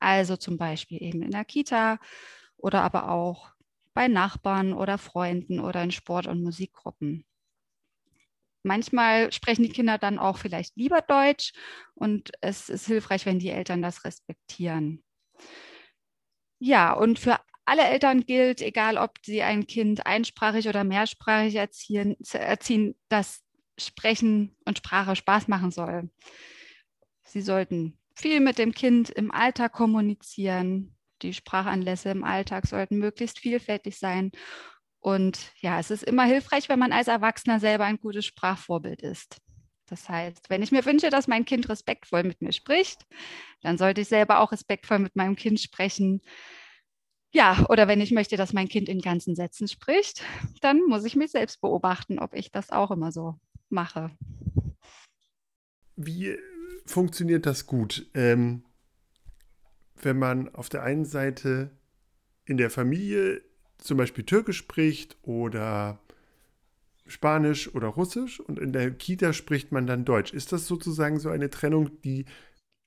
Also 0.00 0.36
zum 0.36 0.58
Beispiel 0.58 1.02
eben 1.02 1.22
in 1.22 1.30
der 1.30 1.44
Kita 1.44 1.98
oder 2.56 2.82
aber 2.82 3.10
auch 3.10 3.52
bei 3.94 4.08
Nachbarn 4.08 4.72
oder 4.72 4.98
Freunden 4.98 5.60
oder 5.60 5.82
in 5.82 5.92
Sport- 5.92 6.26
und 6.26 6.42
Musikgruppen. 6.42 7.24
Manchmal 8.62 9.32
sprechen 9.32 9.62
die 9.62 9.70
Kinder 9.70 9.98
dann 9.98 10.18
auch 10.18 10.36
vielleicht 10.38 10.76
lieber 10.76 11.00
Deutsch 11.00 11.52
und 11.94 12.30
es 12.40 12.68
ist 12.68 12.86
hilfreich, 12.86 13.24
wenn 13.24 13.38
die 13.38 13.50
Eltern 13.50 13.80
das 13.82 14.04
respektieren. 14.04 15.02
Ja, 16.58 16.92
und 16.92 17.18
für 17.18 17.38
alle 17.64 17.84
Eltern 17.84 18.26
gilt, 18.26 18.60
egal 18.62 18.98
ob 18.98 19.18
sie 19.24 19.42
ein 19.42 19.66
Kind 19.66 20.06
einsprachig 20.06 20.68
oder 20.68 20.84
mehrsprachig 20.84 21.54
erziehen, 21.54 22.16
erziehen, 22.32 22.96
dass 23.08 23.42
Sprechen 23.78 24.56
und 24.64 24.78
Sprache 24.78 25.16
Spaß 25.16 25.48
machen 25.48 25.70
soll. 25.70 26.10
Sie 27.22 27.40
sollten 27.40 27.98
viel 28.14 28.40
mit 28.40 28.58
dem 28.58 28.72
Kind 28.72 29.08
im 29.08 29.30
Alltag 29.30 29.72
kommunizieren. 29.72 30.96
Die 31.22 31.32
Sprachanlässe 31.32 32.10
im 32.10 32.24
Alltag 32.24 32.66
sollten 32.66 32.98
möglichst 32.98 33.38
vielfältig 33.38 33.98
sein. 33.98 34.32
Und 34.98 35.52
ja, 35.60 35.78
es 35.78 35.90
ist 35.90 36.02
immer 36.02 36.24
hilfreich, 36.24 36.68
wenn 36.68 36.78
man 36.78 36.92
als 36.92 37.08
Erwachsener 37.08 37.60
selber 37.60 37.84
ein 37.84 37.98
gutes 37.98 38.26
Sprachvorbild 38.26 39.00
ist. 39.02 39.40
Das 39.90 40.08
heißt, 40.08 40.48
wenn 40.48 40.62
ich 40.62 40.70
mir 40.70 40.86
wünsche, 40.86 41.10
dass 41.10 41.26
mein 41.26 41.44
Kind 41.44 41.68
respektvoll 41.68 42.22
mit 42.22 42.40
mir 42.40 42.52
spricht, 42.52 43.06
dann 43.60 43.76
sollte 43.76 44.00
ich 44.00 44.08
selber 44.08 44.38
auch 44.38 44.52
respektvoll 44.52 45.00
mit 45.00 45.16
meinem 45.16 45.34
Kind 45.34 45.60
sprechen. 45.60 46.22
Ja, 47.32 47.66
oder 47.68 47.88
wenn 47.88 48.00
ich 48.00 48.12
möchte, 48.12 48.36
dass 48.36 48.52
mein 48.52 48.68
Kind 48.68 48.88
in 48.88 49.00
ganzen 49.00 49.34
Sätzen 49.34 49.66
spricht, 49.66 50.22
dann 50.60 50.80
muss 50.86 51.04
ich 51.04 51.16
mich 51.16 51.32
selbst 51.32 51.60
beobachten, 51.60 52.20
ob 52.20 52.34
ich 52.34 52.52
das 52.52 52.70
auch 52.70 52.92
immer 52.92 53.10
so 53.10 53.34
mache. 53.68 54.10
Wie 55.96 56.36
funktioniert 56.86 57.44
das 57.44 57.66
gut? 57.66 58.08
Ähm, 58.14 58.64
wenn 59.96 60.18
man 60.18 60.54
auf 60.54 60.68
der 60.68 60.84
einen 60.84 61.04
Seite 61.04 61.72
in 62.44 62.56
der 62.58 62.70
Familie 62.70 63.42
zum 63.78 63.96
Beispiel 63.96 64.24
Türkisch 64.24 64.58
spricht 64.58 65.16
oder 65.22 65.98
Spanisch 67.10 67.74
oder 67.74 67.88
Russisch 67.88 68.40
und 68.40 68.58
in 68.58 68.72
der 68.72 68.90
Kita 68.92 69.32
spricht 69.32 69.72
man 69.72 69.86
dann 69.86 70.04
Deutsch. 70.04 70.32
Ist 70.32 70.52
das 70.52 70.66
sozusagen 70.66 71.18
so 71.18 71.28
eine 71.28 71.50
Trennung, 71.50 72.00
die 72.02 72.24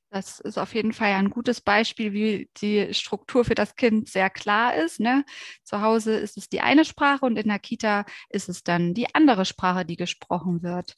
das 0.09 0.39
ist 0.39 0.59
auf 0.59 0.75
jeden 0.75 0.93
Fall 0.93 1.13
ein 1.13 1.31
gutes 1.31 1.59
Beispiel, 1.59 2.13
wie 2.13 2.47
die 2.57 2.93
Struktur 2.93 3.45
für 3.45 3.55
das 3.55 3.75
Kind 3.75 4.07
sehr 4.07 4.29
klar 4.29 4.75
ist. 4.75 4.99
Ne? 4.99 5.25
Zu 5.63 5.81
Hause 5.81 6.13
ist 6.13 6.37
es 6.37 6.47
die 6.49 6.61
eine 6.61 6.85
Sprache 6.85 7.25
und 7.25 7.35
in 7.35 7.47
der 7.47 7.57
Kita 7.57 8.05
ist 8.29 8.47
es 8.47 8.63
dann 8.63 8.93
die 8.93 9.07
andere 9.15 9.43
Sprache, 9.43 9.85
die 9.85 9.95
gesprochen 9.95 10.61
wird. 10.61 10.93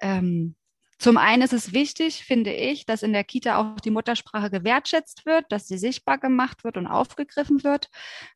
Ähm, 0.00 0.56
zum 0.98 1.18
einen 1.18 1.42
ist 1.42 1.52
es 1.52 1.74
wichtig, 1.74 2.24
finde 2.24 2.52
ich, 2.52 2.86
dass 2.86 3.02
in 3.02 3.12
der 3.12 3.24
Kita 3.24 3.58
auch 3.58 3.80
die 3.80 3.90
Muttersprache 3.90 4.50
gewertschätzt 4.50 5.26
wird, 5.26 5.44
dass 5.50 5.68
sie 5.68 5.76
sichtbar 5.76 6.16
gemacht 6.16 6.64
wird 6.64 6.78
und 6.78 6.86
aufgegriffen 6.86 7.62
wird. 7.64 7.90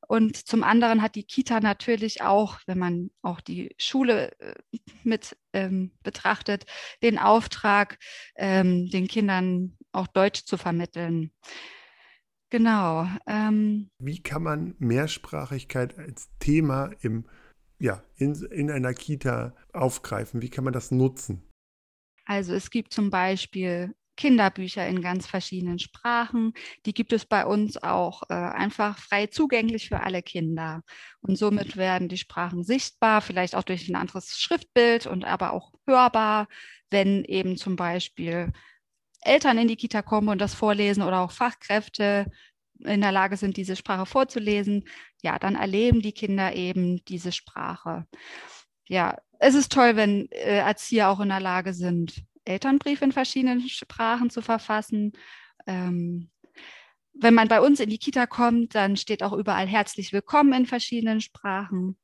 Und 0.07 0.37
zum 0.37 0.63
anderen 0.63 1.01
hat 1.01 1.15
die 1.15 1.25
Kita 1.25 1.61
natürlich 1.61 2.23
auch, 2.23 2.59
wenn 2.67 2.79
man 2.79 3.11
auch 3.23 3.41
die 3.41 3.75
Schule 3.79 4.39
äh, 4.41 4.55
mit 5.05 5.39
ähm, 5.55 5.93
betrachtet, 6.03 6.67
den 7.03 7.19
Auftrag, 7.19 7.99
ähm, 8.37 8.91
den 8.91 9.09
Kindern 9.09 9.79
auch 9.93 10.07
Deutsch 10.07 10.45
zu 10.45 10.59
vermitteln. 10.59 11.33
Genau. 12.51 13.07
Ähm, 13.27 13.89
Wie 13.99 14.23
kann 14.23 14.43
man 14.43 14.75
Mehrsprachigkeit 14.79 15.99
als 15.99 16.29
Thema 16.41 16.91
im, 17.01 17.25
ja, 17.79 18.03
in, 18.17 18.35
in 18.35 18.71
einer 18.71 18.93
Kita 18.93 19.55
aufgreifen? 19.73 20.43
Wie 20.43 20.51
kann 20.51 20.65
man 20.65 20.75
das 20.75 20.91
nutzen? 20.91 21.50
Also 22.31 22.55
es 22.55 22.71
gibt 22.71 22.93
zum 22.95 23.11
Beispiel 23.11 23.93
Kinderbücher 24.17 24.87
in 24.87 25.03
ganz 25.03 25.27
verschiedenen 25.27 25.81
Sprachen. 25.81 26.53
Die 26.87 26.95
gibt 26.95 27.13
es 27.13 27.27
bei 27.27 27.45
uns 27.45 27.77
auch 27.77 28.23
äh, 28.29 28.35
einfach 28.35 28.99
frei 28.99 29.27
zugänglich 29.27 29.89
für 29.89 29.99
alle 29.99 30.23
Kinder. 30.23 30.83
Und 31.23 31.37
somit 31.37 31.77
werden 31.77 32.09
die 32.09 32.19
Sprachen 32.19 32.63
sichtbar, 32.63 33.21
vielleicht 33.21 33.57
auch 33.57 33.65
durch 33.65 33.89
ein 33.89 33.97
anderes 33.97 34.39
Schriftbild 34.39 35.09
und 35.09 35.25
aber 35.25 35.53
auch 35.53 35.73
hörbar, 35.89 36.47
wenn 36.89 37.25
eben 37.25 37.57
zum 37.57 37.75
Beispiel 37.75 38.53
Eltern 39.23 39.59
in 39.59 39.67
die 39.67 39.75
Kita 39.75 40.01
kommen 40.01 40.29
und 40.29 40.41
das 40.41 40.55
vorlesen 40.55 41.03
oder 41.03 41.23
auch 41.23 41.33
Fachkräfte 41.33 42.31
in 42.79 43.01
der 43.01 43.11
Lage 43.11 43.39
sind, 43.39 43.57
diese 43.57 43.75
Sprache 43.75 44.07
vorzulesen, 44.07 44.85
ja, 45.21 45.37
dann 45.41 45.57
erleben 45.57 46.01
die 46.01 46.13
Kinder 46.13 46.55
eben 46.55 47.05
diese 47.07 47.33
Sprache. 47.33 48.07
Ja, 48.87 49.17
es 49.41 49.55
ist 49.55 49.73
toll, 49.73 49.97
wenn 49.97 50.31
äh, 50.31 50.59
Erzieher 50.59 51.09
auch 51.09 51.19
in 51.21 51.31
der 51.31 51.41
Lage 51.41 51.73
sind, 51.73 52.23
Elternbriefe 52.45 53.05
in 53.05 53.13
verschiedenen 53.13 53.67
Sprachen 53.69 54.29
zu 54.29 54.43
verfassen. 54.43 55.13
Ähm, 55.67 56.31
wenn 57.15 57.35
man 57.35 57.49
bei 57.49 57.61
uns 57.61 57.81
in 57.81 57.89
die 57.89 57.99
Kita 57.99 58.27
kommt, 58.27 58.75
dann 58.75 58.97
steht 58.97 59.23
auch 59.23 59.33
überall 59.33 59.67
herzlich 59.67 60.13
willkommen 60.13 60.53
in 60.53 60.67
verschiedenen 60.67 61.23
Sprachen. 61.23 61.97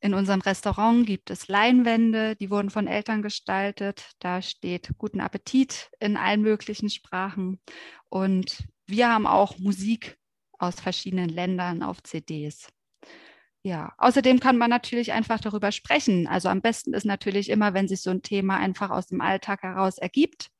In 0.00 0.14
unserem 0.14 0.40
Restaurant 0.40 1.06
gibt 1.06 1.28
es 1.28 1.48
Leinwände, 1.48 2.34
die 2.36 2.50
wurden 2.50 2.70
von 2.70 2.86
Eltern 2.86 3.20
gestaltet. 3.20 4.12
Da 4.18 4.40
steht 4.40 4.90
guten 4.96 5.20
Appetit 5.20 5.90
in 6.00 6.16
allen 6.16 6.40
möglichen 6.40 6.88
Sprachen. 6.88 7.60
Und 8.08 8.64
wir 8.86 9.10
haben 9.10 9.26
auch 9.26 9.58
Musik 9.58 10.16
aus 10.58 10.80
verschiedenen 10.80 11.28
Ländern 11.28 11.82
auf 11.82 12.02
CDs. 12.02 12.68
Ja, 13.62 13.92
außerdem 13.98 14.40
kann 14.40 14.56
man 14.56 14.70
natürlich 14.70 15.12
einfach 15.12 15.38
darüber 15.38 15.70
sprechen. 15.70 16.26
Also 16.26 16.48
am 16.48 16.62
besten 16.62 16.94
ist 16.94 17.04
natürlich 17.04 17.50
immer, 17.50 17.74
wenn 17.74 17.88
sich 17.88 18.00
so 18.00 18.10
ein 18.10 18.22
Thema 18.22 18.56
einfach 18.56 18.88
aus 18.90 19.06
dem 19.08 19.20
Alltag 19.20 19.62
heraus 19.62 19.98
ergibt. 19.98 20.50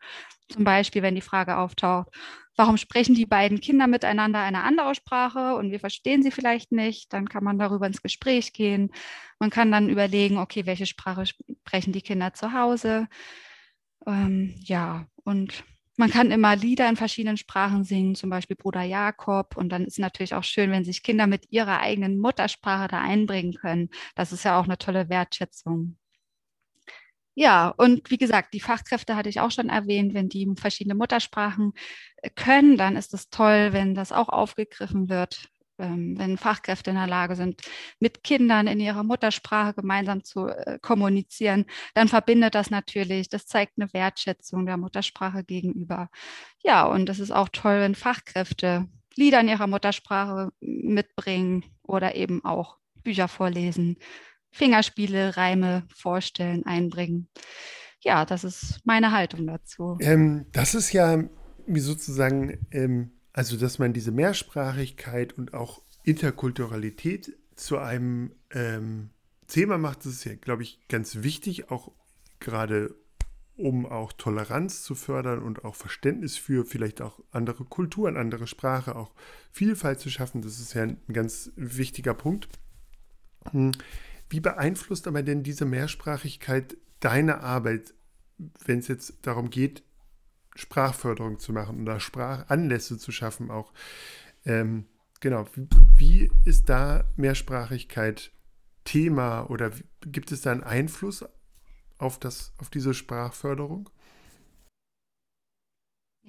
Zum 0.50 0.64
Beispiel, 0.64 1.02
wenn 1.02 1.14
die 1.14 1.22
Frage 1.22 1.56
auftaucht, 1.58 2.08
warum 2.56 2.76
sprechen 2.76 3.14
die 3.14 3.24
beiden 3.26 3.60
Kinder 3.60 3.86
miteinander 3.86 4.40
eine 4.40 4.64
andere 4.64 4.94
Sprache 4.94 5.54
und 5.56 5.70
wir 5.70 5.80
verstehen 5.80 6.22
sie 6.22 6.30
vielleicht 6.30 6.72
nicht, 6.72 7.12
dann 7.14 7.28
kann 7.28 7.44
man 7.44 7.58
darüber 7.58 7.86
ins 7.86 8.02
Gespräch 8.02 8.52
gehen. 8.52 8.90
Man 9.38 9.48
kann 9.50 9.72
dann 9.72 9.88
überlegen, 9.88 10.36
okay, 10.38 10.66
welche 10.66 10.86
Sprache 10.86 11.24
sprechen 11.26 11.92
die 11.92 12.02
Kinder 12.02 12.34
zu 12.34 12.52
Hause? 12.52 13.08
Ähm, 14.06 14.54
ja, 14.64 15.06
und 15.24 15.64
man 15.96 16.10
kann 16.10 16.30
immer 16.30 16.56
Lieder 16.56 16.88
in 16.88 16.96
verschiedenen 16.96 17.36
Sprachen 17.36 17.84
singen, 17.84 18.14
zum 18.14 18.30
Beispiel 18.30 18.56
Bruder 18.56 18.82
Jakob. 18.82 19.56
Und 19.56 19.70
dann 19.70 19.84
ist 19.84 19.98
natürlich 19.98 20.34
auch 20.34 20.44
schön, 20.44 20.70
wenn 20.70 20.84
sich 20.84 21.02
Kinder 21.02 21.26
mit 21.26 21.50
ihrer 21.50 21.80
eigenen 21.80 22.18
Muttersprache 22.18 22.88
da 22.88 23.00
einbringen 23.00 23.54
können. 23.54 23.90
Das 24.14 24.32
ist 24.32 24.44
ja 24.44 24.58
auch 24.58 24.64
eine 24.64 24.78
tolle 24.78 25.08
Wertschätzung. 25.08 25.96
Ja, 27.34 27.68
und 27.68 28.10
wie 28.10 28.18
gesagt, 28.18 28.52
die 28.54 28.60
Fachkräfte 28.60 29.16
hatte 29.16 29.28
ich 29.28 29.40
auch 29.40 29.50
schon 29.50 29.68
erwähnt, 29.68 30.14
wenn 30.14 30.28
die 30.28 30.48
verschiedene 30.56 30.94
Muttersprachen 30.94 31.72
äh, 32.16 32.30
können, 32.30 32.76
dann 32.76 32.96
ist 32.96 33.14
es 33.14 33.30
toll, 33.30 33.72
wenn 33.72 33.94
das 33.94 34.12
auch 34.12 34.28
aufgegriffen 34.28 35.08
wird 35.08 35.50
wenn 35.80 36.36
Fachkräfte 36.36 36.90
in 36.90 36.96
der 36.96 37.06
Lage 37.06 37.36
sind, 37.36 37.62
mit 37.98 38.22
Kindern 38.24 38.66
in 38.66 38.80
ihrer 38.80 39.02
Muttersprache 39.02 39.74
gemeinsam 39.74 40.24
zu 40.24 40.48
äh, 40.48 40.78
kommunizieren, 40.80 41.66
dann 41.94 42.08
verbindet 42.08 42.54
das 42.54 42.70
natürlich, 42.70 43.28
das 43.28 43.46
zeigt 43.46 43.74
eine 43.78 43.92
Wertschätzung 43.92 44.66
der 44.66 44.76
Muttersprache 44.76 45.44
gegenüber. 45.44 46.08
Ja, 46.62 46.84
und 46.84 47.08
es 47.08 47.20
ist 47.20 47.30
auch 47.30 47.48
toll, 47.48 47.80
wenn 47.80 47.94
Fachkräfte 47.94 48.86
Lieder 49.16 49.40
in 49.40 49.48
ihrer 49.48 49.66
Muttersprache 49.66 50.52
mitbringen 50.60 51.64
oder 51.82 52.14
eben 52.14 52.44
auch 52.44 52.78
Bücher 53.02 53.28
vorlesen, 53.28 53.96
Fingerspiele, 54.52 55.36
Reime 55.36 55.84
vorstellen, 55.94 56.64
einbringen. 56.64 57.28
Ja, 58.00 58.24
das 58.24 58.44
ist 58.44 58.80
meine 58.84 59.12
Haltung 59.12 59.46
dazu. 59.46 59.98
Ähm, 60.00 60.46
das 60.52 60.74
ist 60.74 60.92
ja 60.92 61.24
wie 61.66 61.80
sozusagen 61.80 62.66
ähm, 62.72 63.12
also, 63.32 63.56
dass 63.56 63.78
man 63.78 63.92
diese 63.92 64.10
Mehrsprachigkeit 64.10 65.32
und 65.32 65.54
auch 65.54 65.82
Interkulturalität 66.02 67.36
zu 67.54 67.78
einem 67.78 68.32
ähm, 68.50 69.10
Thema 69.46 69.78
macht, 69.78 70.00
das 70.00 70.12
ist 70.12 70.24
ja, 70.24 70.34
glaube 70.34 70.62
ich, 70.62 70.80
ganz 70.88 71.22
wichtig, 71.22 71.70
auch 71.70 71.92
gerade 72.38 72.94
um 73.56 73.84
auch 73.84 74.12
Toleranz 74.12 74.82
zu 74.82 74.94
fördern 74.94 75.42
und 75.42 75.64
auch 75.64 75.74
Verständnis 75.74 76.38
für 76.38 76.64
vielleicht 76.64 77.02
auch 77.02 77.20
andere 77.30 77.64
Kulturen, 77.64 78.16
andere 78.16 78.46
Sprache, 78.46 78.96
auch 78.96 79.12
Vielfalt 79.52 80.00
zu 80.00 80.08
schaffen. 80.08 80.40
Das 80.40 80.58
ist 80.60 80.72
ja 80.72 80.84
ein 80.84 80.98
ganz 81.12 81.52
wichtiger 81.56 82.14
Punkt. 82.14 82.48
Hm. 83.50 83.72
Wie 84.30 84.40
beeinflusst 84.40 85.06
aber 85.06 85.22
denn 85.22 85.42
diese 85.42 85.66
Mehrsprachigkeit 85.66 86.76
deine 87.00 87.40
Arbeit, 87.40 87.92
wenn 88.64 88.78
es 88.78 88.88
jetzt 88.88 89.18
darum 89.22 89.50
geht, 89.50 89.82
Sprachförderung 90.54 91.38
zu 91.38 91.52
machen 91.52 91.82
oder 91.82 92.00
Sprachanlässe 92.00 92.98
zu 92.98 93.12
schaffen 93.12 93.50
auch. 93.50 93.72
Ähm, 94.44 94.86
genau, 95.20 95.46
wie, 95.96 96.30
ist 96.44 96.68
da 96.68 97.04
Mehrsprachigkeit 97.16 98.32
Thema 98.84 99.48
oder 99.50 99.70
gibt 100.00 100.32
es 100.32 100.40
da 100.40 100.52
einen 100.52 100.62
Einfluss 100.62 101.24
auf, 101.98 102.18
das, 102.18 102.52
auf 102.58 102.70
diese 102.70 102.94
Sprachförderung? 102.94 103.90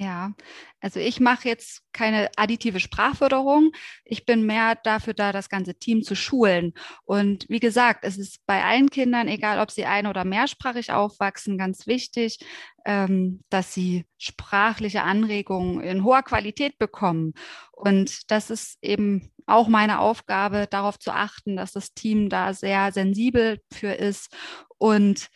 Ja, 0.01 0.33
also 0.79 0.99
ich 0.99 1.19
mache 1.19 1.47
jetzt 1.47 1.83
keine 1.93 2.31
additive 2.35 2.79
Sprachförderung. 2.79 3.71
Ich 4.03 4.25
bin 4.25 4.47
mehr 4.47 4.73
dafür 4.83 5.13
da, 5.13 5.31
das 5.31 5.47
ganze 5.47 5.75
Team 5.75 6.01
zu 6.01 6.15
schulen. 6.15 6.73
Und 7.03 7.45
wie 7.49 7.59
gesagt, 7.59 8.03
es 8.03 8.17
ist 8.17 8.43
bei 8.47 8.63
allen 8.63 8.89
Kindern, 8.89 9.27
egal 9.27 9.59
ob 9.59 9.69
sie 9.69 9.85
ein- 9.85 10.07
oder 10.07 10.25
mehrsprachig 10.25 10.91
aufwachsen, 10.91 11.55
ganz 11.59 11.85
wichtig, 11.85 12.39
ähm, 12.83 13.43
dass 13.51 13.75
sie 13.75 14.05
sprachliche 14.17 15.03
Anregungen 15.03 15.81
in 15.81 16.03
hoher 16.03 16.23
Qualität 16.23 16.79
bekommen. 16.79 17.33
Und 17.71 18.31
das 18.31 18.49
ist 18.49 18.79
eben 18.81 19.31
auch 19.45 19.67
meine 19.67 19.99
Aufgabe, 19.99 20.65
darauf 20.67 20.97
zu 20.97 21.11
achten, 21.11 21.55
dass 21.57 21.73
das 21.73 21.93
Team 21.93 22.27
da 22.29 22.55
sehr 22.55 22.91
sensibel 22.91 23.61
für 23.71 23.93
ist 23.93 24.35
und 24.79 25.29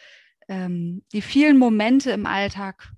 ähm, 0.47 1.03
die 1.13 1.21
vielen 1.21 1.59
Momente 1.59 2.09
im 2.09 2.25
Alltag 2.25 2.94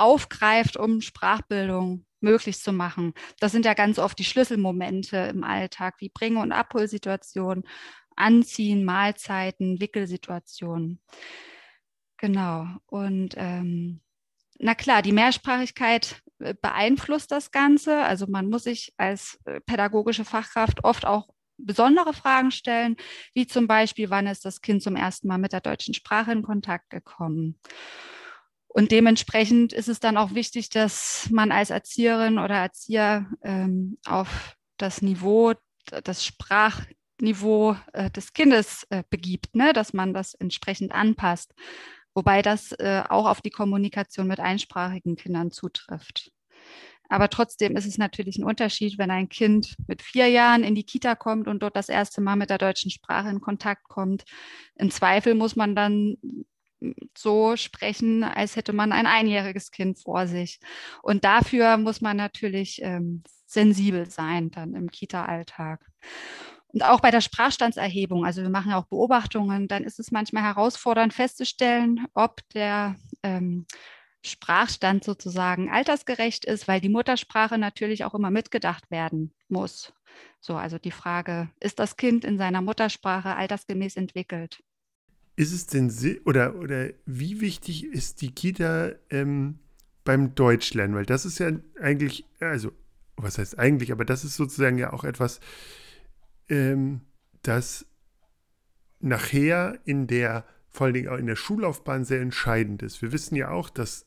aufgreift, 0.00 0.76
um 0.76 1.00
Sprachbildung 1.00 2.04
möglich 2.20 2.58
zu 2.58 2.72
machen. 2.72 3.14
Das 3.38 3.52
sind 3.52 3.64
ja 3.64 3.74
ganz 3.74 3.98
oft 3.98 4.18
die 4.18 4.24
Schlüsselmomente 4.24 5.16
im 5.16 5.44
Alltag, 5.44 5.96
wie 5.98 6.10
Bring- 6.10 6.36
und 6.36 6.52
Abholsituationen, 6.52 7.64
Anziehen, 8.16 8.84
Mahlzeiten, 8.84 9.80
Wickelsituationen. 9.80 11.00
Genau. 12.18 12.66
Und 12.86 13.34
ähm, 13.38 14.00
na 14.58 14.74
klar, 14.74 15.00
die 15.00 15.12
Mehrsprachigkeit 15.12 16.22
äh, 16.38 16.54
beeinflusst 16.60 17.30
das 17.30 17.50
Ganze. 17.50 18.02
Also 18.02 18.26
man 18.28 18.50
muss 18.50 18.64
sich 18.64 18.92
als 18.98 19.38
äh, 19.46 19.60
pädagogische 19.60 20.26
Fachkraft 20.26 20.84
oft 20.84 21.06
auch 21.06 21.28
besondere 21.56 22.12
Fragen 22.12 22.50
stellen, 22.50 22.96
wie 23.34 23.46
zum 23.46 23.66
Beispiel, 23.66 24.10
wann 24.10 24.26
ist 24.26 24.44
das 24.44 24.60
Kind 24.60 24.82
zum 24.82 24.96
ersten 24.96 25.28
Mal 25.28 25.38
mit 25.38 25.52
der 25.52 25.60
deutschen 25.60 25.94
Sprache 25.94 26.32
in 26.32 26.42
Kontakt 26.42 26.90
gekommen? 26.90 27.58
Und 28.72 28.92
dementsprechend 28.92 29.72
ist 29.72 29.88
es 29.88 29.98
dann 29.98 30.16
auch 30.16 30.34
wichtig, 30.34 30.70
dass 30.70 31.28
man 31.30 31.50
als 31.50 31.70
Erzieherin 31.70 32.38
oder 32.38 32.54
Erzieher 32.54 33.26
ähm, 33.42 33.98
auf 34.06 34.56
das 34.76 35.02
Niveau, 35.02 35.54
das 36.04 36.24
Sprachniveau 36.24 37.76
äh, 37.92 38.10
des 38.12 38.32
Kindes 38.32 38.86
äh, 38.90 39.02
begibt, 39.10 39.56
ne? 39.56 39.72
dass 39.72 39.92
man 39.92 40.14
das 40.14 40.34
entsprechend 40.34 40.92
anpasst. 40.92 41.52
Wobei 42.14 42.42
das 42.42 42.70
äh, 42.72 43.02
auch 43.08 43.26
auf 43.26 43.40
die 43.40 43.50
Kommunikation 43.50 44.28
mit 44.28 44.38
einsprachigen 44.38 45.16
Kindern 45.16 45.50
zutrifft. 45.50 46.30
Aber 47.08 47.28
trotzdem 47.28 47.76
ist 47.76 47.86
es 47.86 47.98
natürlich 47.98 48.38
ein 48.38 48.44
Unterschied, 48.44 48.98
wenn 48.98 49.10
ein 49.10 49.28
Kind 49.28 49.74
mit 49.88 50.00
vier 50.00 50.28
Jahren 50.28 50.62
in 50.62 50.76
die 50.76 50.84
Kita 50.84 51.16
kommt 51.16 51.48
und 51.48 51.60
dort 51.60 51.74
das 51.74 51.88
erste 51.88 52.20
Mal 52.20 52.36
mit 52.36 52.50
der 52.50 52.58
deutschen 52.58 52.92
Sprache 52.92 53.30
in 53.30 53.40
Kontakt 53.40 53.82
kommt. 53.88 54.22
Im 54.76 54.92
Zweifel 54.92 55.34
muss 55.34 55.56
man 55.56 55.74
dann 55.74 56.16
so 57.16 57.56
sprechen, 57.56 58.24
als 58.24 58.56
hätte 58.56 58.72
man 58.72 58.92
ein 58.92 59.06
einjähriges 59.06 59.70
Kind 59.70 59.98
vor 59.98 60.26
sich. 60.26 60.60
Und 61.02 61.24
dafür 61.24 61.76
muss 61.76 62.00
man 62.00 62.16
natürlich 62.16 62.80
ähm, 62.82 63.22
sensibel 63.46 64.08
sein 64.08 64.50
dann 64.50 64.74
im 64.74 64.90
Kita-Alltag. 64.90 65.80
Und 66.68 66.84
auch 66.84 67.00
bei 67.00 67.10
der 67.10 67.20
Sprachstandserhebung, 67.20 68.24
also 68.24 68.42
wir 68.42 68.50
machen 68.50 68.70
ja 68.70 68.78
auch 68.78 68.86
Beobachtungen, 68.86 69.66
dann 69.66 69.82
ist 69.82 69.98
es 69.98 70.12
manchmal 70.12 70.44
herausfordernd 70.44 71.12
festzustellen, 71.12 72.06
ob 72.14 72.40
der 72.54 72.96
ähm, 73.22 73.66
Sprachstand 74.24 75.02
sozusagen 75.02 75.70
altersgerecht 75.70 76.44
ist, 76.44 76.68
weil 76.68 76.80
die 76.80 76.88
Muttersprache 76.88 77.58
natürlich 77.58 78.04
auch 78.04 78.14
immer 78.14 78.30
mitgedacht 78.30 78.90
werden 78.90 79.34
muss. 79.48 79.92
So, 80.40 80.56
also 80.56 80.78
die 80.78 80.90
Frage, 80.90 81.50
ist 81.60 81.78
das 81.78 81.96
Kind 81.96 82.24
in 82.24 82.38
seiner 82.38 82.60
Muttersprache 82.60 83.34
altersgemäß 83.34 83.96
entwickelt? 83.96 84.62
Ist 85.40 85.52
es 85.54 85.64
denn 85.64 85.90
oder 86.26 86.54
oder 86.56 86.90
wie 87.06 87.40
wichtig 87.40 87.86
ist 87.86 88.20
die 88.20 88.30
Kita 88.30 88.92
ähm, 89.08 89.58
beim 90.04 90.34
Deutschlernen? 90.34 90.94
Weil 90.94 91.06
das 91.06 91.24
ist 91.24 91.38
ja 91.38 91.50
eigentlich, 91.80 92.26
also 92.40 92.72
was 93.16 93.38
heißt 93.38 93.58
eigentlich, 93.58 93.90
aber 93.90 94.04
das 94.04 94.22
ist 94.22 94.36
sozusagen 94.36 94.76
ja 94.76 94.92
auch 94.92 95.02
etwas, 95.02 95.40
ähm, 96.50 97.00
das 97.40 97.86
nachher 98.98 99.80
in 99.86 100.08
der, 100.08 100.44
vor 100.68 100.84
allen 100.84 100.94
Dingen 100.94 101.08
auch 101.08 101.16
in 101.16 101.26
der 101.26 101.36
Schullaufbahn 101.36 102.04
sehr 102.04 102.20
entscheidend 102.20 102.82
ist. 102.82 103.00
Wir 103.00 103.10
wissen 103.10 103.34
ja 103.34 103.50
auch, 103.50 103.70
dass 103.70 104.04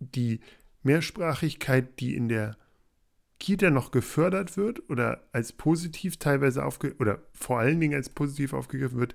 die 0.00 0.40
Mehrsprachigkeit, 0.82 1.98
die 1.98 2.14
in 2.14 2.28
der 2.28 2.58
Kita 3.38 3.70
noch 3.70 3.90
gefördert 3.90 4.58
wird 4.58 4.90
oder 4.90 5.26
als 5.32 5.54
positiv 5.54 6.18
teilweise 6.18 6.62
aufge 6.62 6.94
oder 6.98 7.22
vor 7.32 7.58
allen 7.58 7.80
Dingen 7.80 7.94
als 7.94 8.10
positiv 8.10 8.52
aufgegriffen 8.52 8.98
wird, 8.98 9.14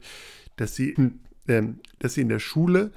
dass 0.56 0.74
sie, 0.74 0.94
äh, 0.94 1.12
dass 2.00 2.14
sie 2.14 2.22
in 2.22 2.30
der 2.30 2.40
Schule 2.40 2.92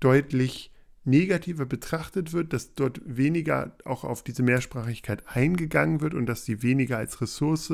deutlich 0.00 0.70
negativer 1.04 1.66
betrachtet 1.66 2.32
wird, 2.32 2.52
dass 2.52 2.74
dort 2.74 3.00
weniger 3.04 3.76
auch 3.84 4.04
auf 4.04 4.22
diese 4.22 4.42
Mehrsprachigkeit 4.42 5.24
eingegangen 5.26 6.00
wird 6.00 6.14
und 6.14 6.26
dass 6.26 6.44
sie 6.44 6.62
weniger 6.62 6.98
als 6.98 7.20
Ressource 7.20 7.72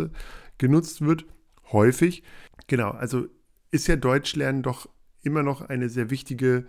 genutzt 0.58 1.00
wird, 1.02 1.26
häufig. 1.72 2.22
Genau, 2.66 2.90
also 2.90 3.26
ist 3.70 3.88
ja 3.88 3.96
Deutschlernen 3.96 4.62
doch 4.62 4.88
immer 5.22 5.42
noch 5.42 5.60
eine 5.60 5.88
sehr 5.88 6.10
wichtige 6.10 6.66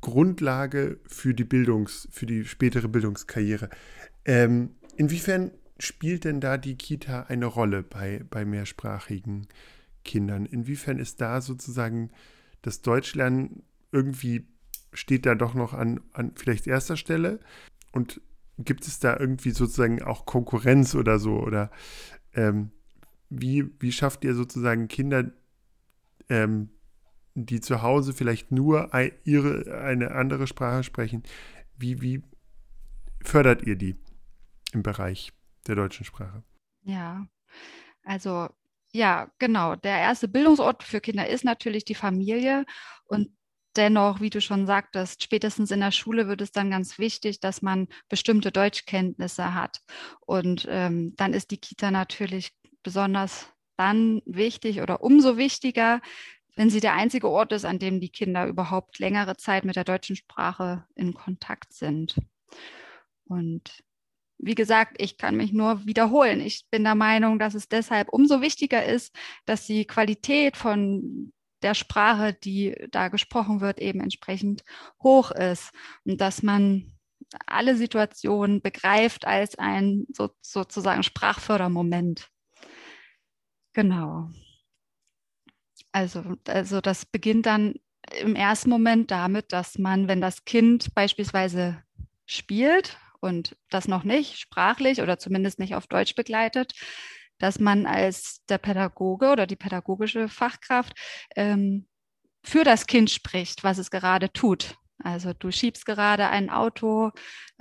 Grundlage 0.00 0.98
für 1.06 1.34
die 1.34 1.44
Bildungs, 1.44 2.08
für 2.10 2.26
die 2.26 2.44
spätere 2.44 2.88
Bildungskarriere. 2.88 3.68
Ähm, 4.24 4.76
inwiefern 4.96 5.50
spielt 5.78 6.24
denn 6.24 6.40
da 6.40 6.56
die 6.56 6.76
Kita 6.76 7.24
eine 7.24 7.46
Rolle 7.46 7.82
bei, 7.82 8.24
bei 8.30 8.44
mehrsprachigen 8.44 9.48
Kindern? 10.04 10.46
Inwiefern 10.46 10.98
ist 10.98 11.20
da 11.20 11.40
sozusagen 11.40 12.10
das 12.62 12.82
Deutschlernen 12.82 13.62
irgendwie 13.92 14.46
steht 14.92 15.26
da 15.26 15.34
doch 15.34 15.54
noch 15.54 15.72
an, 15.72 16.00
an 16.12 16.32
vielleicht 16.36 16.66
erster 16.66 16.96
Stelle? 16.96 17.40
Und 17.92 18.20
gibt 18.58 18.86
es 18.86 18.98
da 18.98 19.16
irgendwie 19.18 19.50
sozusagen 19.50 20.02
auch 20.02 20.26
Konkurrenz 20.26 20.94
oder 20.94 21.18
so? 21.18 21.40
Oder 21.40 21.70
ähm, 22.34 22.70
wie, 23.28 23.70
wie 23.80 23.92
schafft 23.92 24.24
ihr 24.24 24.34
sozusagen 24.34 24.88
Kinder, 24.88 25.30
ähm, 26.28 26.70
die 27.34 27.60
zu 27.60 27.82
Hause 27.82 28.12
vielleicht 28.12 28.50
nur 28.50 28.90
ihre, 29.24 29.80
eine 29.82 30.12
andere 30.12 30.46
Sprache 30.46 30.82
sprechen, 30.82 31.22
wie, 31.76 32.02
wie 32.02 32.22
fördert 33.22 33.62
ihr 33.62 33.76
die 33.76 33.96
im 34.72 34.82
Bereich 34.82 35.32
der 35.66 35.76
deutschen 35.76 36.04
Sprache? 36.04 36.42
Ja, 36.82 37.26
also 38.04 38.48
ja, 38.92 39.30
genau. 39.38 39.76
Der 39.76 39.98
erste 39.98 40.28
Bildungsort 40.28 40.82
für 40.82 41.00
Kinder 41.00 41.28
ist 41.28 41.44
natürlich 41.44 41.84
die 41.84 41.94
Familie 41.94 42.64
und 43.06 43.30
dennoch, 43.76 44.20
wie 44.20 44.30
du 44.30 44.40
schon 44.40 44.66
sagtest, 44.66 45.22
spätestens 45.22 45.70
in 45.70 45.80
der 45.80 45.92
Schule 45.92 46.28
wird 46.28 46.40
es 46.40 46.52
dann 46.52 46.70
ganz 46.70 46.98
wichtig, 46.98 47.40
dass 47.40 47.62
man 47.62 47.88
bestimmte 48.08 48.50
Deutschkenntnisse 48.50 49.54
hat. 49.54 49.80
Und 50.20 50.66
ähm, 50.68 51.14
dann 51.16 51.34
ist 51.34 51.50
die 51.50 51.58
Kita 51.58 51.90
natürlich 51.90 52.52
besonders 52.82 53.48
dann 53.76 54.22
wichtig 54.26 54.82
oder 54.82 55.02
umso 55.02 55.36
wichtiger, 55.36 56.00
wenn 56.56 56.68
sie 56.70 56.80
der 56.80 56.94
einzige 56.94 57.28
Ort 57.30 57.52
ist, 57.52 57.64
an 57.64 57.78
dem 57.78 58.00
die 58.00 58.10
Kinder 58.10 58.46
überhaupt 58.46 58.98
längere 58.98 59.36
Zeit 59.36 59.64
mit 59.64 59.76
der 59.76 59.84
deutschen 59.84 60.16
Sprache 60.16 60.84
in 60.94 61.14
Kontakt 61.14 61.72
sind. 61.72 62.16
Und 63.24 63.82
wie 64.42 64.54
gesagt, 64.54 64.96
ich 64.98 65.16
kann 65.18 65.36
mich 65.36 65.52
nur 65.52 65.84
wiederholen. 65.86 66.40
Ich 66.40 66.64
bin 66.70 66.84
der 66.84 66.94
Meinung, 66.94 67.38
dass 67.38 67.54
es 67.54 67.68
deshalb 67.68 68.08
umso 68.08 68.40
wichtiger 68.40 68.84
ist, 68.84 69.14
dass 69.44 69.66
die 69.66 69.84
Qualität 69.84 70.56
von 70.56 71.32
der 71.62 71.74
Sprache, 71.74 72.32
die 72.32 72.74
da 72.90 73.08
gesprochen 73.08 73.60
wird, 73.60 73.80
eben 73.80 74.00
entsprechend 74.00 74.64
hoch 75.02 75.30
ist 75.30 75.70
und 76.04 76.20
dass 76.20 76.42
man 76.42 76.92
alle 77.46 77.76
Situationen 77.76 78.62
begreift 78.62 79.26
als 79.26 79.58
ein 79.58 80.06
so, 80.12 80.30
sozusagen 80.40 81.02
Sprachfördermoment. 81.02 82.28
Genau. 83.74 84.30
Also, 85.92 86.36
also 86.46 86.80
das 86.80 87.04
beginnt 87.04 87.46
dann 87.46 87.74
im 88.18 88.34
ersten 88.34 88.70
Moment 88.70 89.10
damit, 89.10 89.52
dass 89.52 89.78
man, 89.78 90.08
wenn 90.08 90.20
das 90.20 90.44
Kind 90.44 90.94
beispielsweise 90.94 91.82
spielt 92.26 92.98
und 93.20 93.56
das 93.68 93.88
noch 93.88 94.04
nicht 94.04 94.38
sprachlich 94.38 95.00
oder 95.00 95.18
zumindest 95.18 95.58
nicht 95.58 95.74
auf 95.74 95.86
Deutsch 95.86 96.14
begleitet, 96.14 96.72
dass 97.38 97.58
man 97.58 97.86
als 97.86 98.44
der 98.48 98.58
Pädagoge 98.58 99.30
oder 99.30 99.46
die 99.46 99.56
pädagogische 99.56 100.28
Fachkraft 100.28 100.94
ähm, 101.36 101.86
für 102.42 102.64
das 102.64 102.86
Kind 102.86 103.10
spricht, 103.10 103.64
was 103.64 103.78
es 103.78 103.90
gerade 103.90 104.32
tut. 104.32 104.76
Also 105.02 105.32
du 105.32 105.50
schiebst 105.50 105.86
gerade 105.86 106.28
ein 106.28 106.50
Auto 106.50 107.10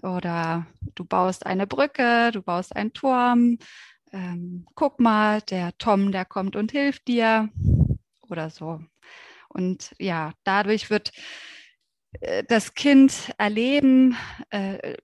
oder 0.02 0.67
du 0.95 1.06
baust 1.06 1.45
eine 1.45 1.67
Brücke, 1.67 2.32
du 2.34 2.41
baust 2.41 2.76
einen 2.76 2.93
Turm. 2.93 3.58
Ähm, 4.12 4.65
guck 4.76 5.00
mal, 5.00 5.41
der 5.41 5.78
Tom, 5.78 6.12
der 6.12 6.26
kommt 6.26 6.56
und 6.56 6.72
hilft 6.72 7.08
dir 7.08 7.50
oder 8.30 8.50
so. 8.50 8.82
Und 9.48 9.93
ja, 10.00 10.34
dadurch 10.43 10.89
wird 10.89 11.12
äh, 12.22 12.43
das 12.48 12.74
Kind 12.74 13.32
erleben, 13.38 14.17
äh, 14.50 14.95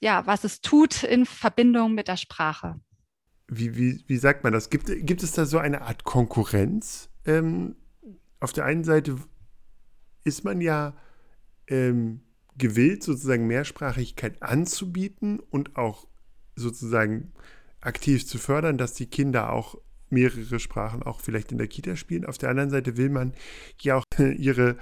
ja, 0.00 0.26
was 0.26 0.44
es 0.44 0.60
tut 0.60 1.02
in 1.02 1.26
Verbindung 1.26 1.94
mit 1.94 2.08
der 2.08 2.16
Sprache. 2.16 2.80
Wie, 3.48 3.76
wie, 3.76 4.04
wie 4.06 4.16
sagt 4.16 4.44
man 4.44 4.52
das? 4.52 4.70
Gibt, 4.70 4.86
gibt 4.86 5.22
es 5.22 5.32
da 5.32 5.44
so 5.44 5.58
eine 5.58 5.82
Art 5.82 6.04
Konkurrenz? 6.04 7.10
Ähm, 7.24 7.76
auf 8.38 8.52
der 8.52 8.64
einen 8.64 8.84
Seite 8.84 9.16
ist 10.24 10.44
man 10.44 10.60
ja 10.60 10.96
ähm, 11.66 12.22
gewillt, 12.56 13.02
sozusagen 13.02 13.46
Mehrsprachigkeit 13.46 14.42
anzubieten 14.42 15.40
und 15.40 15.76
auch 15.76 16.06
sozusagen 16.56 17.32
aktiv 17.80 18.26
zu 18.26 18.38
fördern, 18.38 18.78
dass 18.78 18.94
die 18.94 19.06
Kinder 19.06 19.52
auch 19.52 19.76
mehrere 20.10 20.58
Sprachen 20.58 21.02
auch 21.02 21.20
vielleicht 21.20 21.52
in 21.52 21.58
der 21.58 21.68
Kita 21.68 21.96
spielen. 21.96 22.26
Auf 22.26 22.38
der 22.38 22.50
anderen 22.50 22.70
Seite 22.70 22.96
will 22.96 23.10
man 23.10 23.34
ja 23.80 23.96
auch 23.96 24.04
ihre 24.18 24.76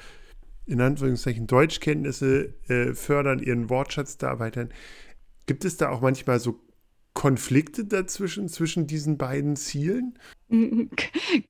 in 0.67 0.83
Anführungszeichen 0.83 1.47
Deutschkenntnisse 1.47 2.55
äh, 2.69 2.93
fördern, 2.93 3.39
ihren 3.39 3.71
Wortschatz 3.71 4.19
da 4.19 4.29
erweitern. 4.29 4.69
Gibt 5.49 5.65
es 5.65 5.79
da 5.79 5.89
auch 5.89 6.03
manchmal 6.03 6.39
so 6.41 6.61
Konflikte 7.15 7.87
dazwischen, 7.87 8.49
zwischen 8.49 8.87
diesen 8.87 9.17
beiden 9.17 9.57
Zielen? 9.57 10.19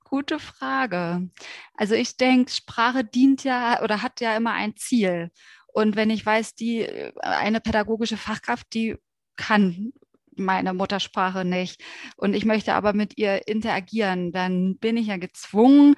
Gute 0.05 0.39
Frage. 0.39 1.29
Also 1.75 1.97
ich 1.97 2.17
denke, 2.17 2.53
Sprache 2.53 3.05
dient 3.05 3.43
ja 3.43 3.83
oder 3.83 4.01
hat 4.01 4.21
ja 4.21 4.37
immer 4.37 4.53
ein 4.53 4.77
Ziel. 4.77 5.33
Und 5.67 5.97
wenn 5.97 6.11
ich 6.11 6.25
weiß, 6.25 6.55
die 6.55 6.83
äh, 6.83 7.13
eine 7.23 7.61
pädagogische 7.61 8.17
Fachkraft, 8.17 8.73
die 8.73 8.97
kann 9.35 9.93
meine 10.37 10.75
Muttersprache 10.75 11.45
nicht 11.45 11.83
und 12.17 12.35
ich 12.35 12.45
möchte 12.45 12.75
aber 12.75 12.93
mit 12.93 13.19
ihr 13.19 13.49
interagieren, 13.49 14.31
dann 14.31 14.79
bin 14.79 14.97
ich 14.97 15.09
ja 15.09 15.17
gezwungen, 15.17 15.97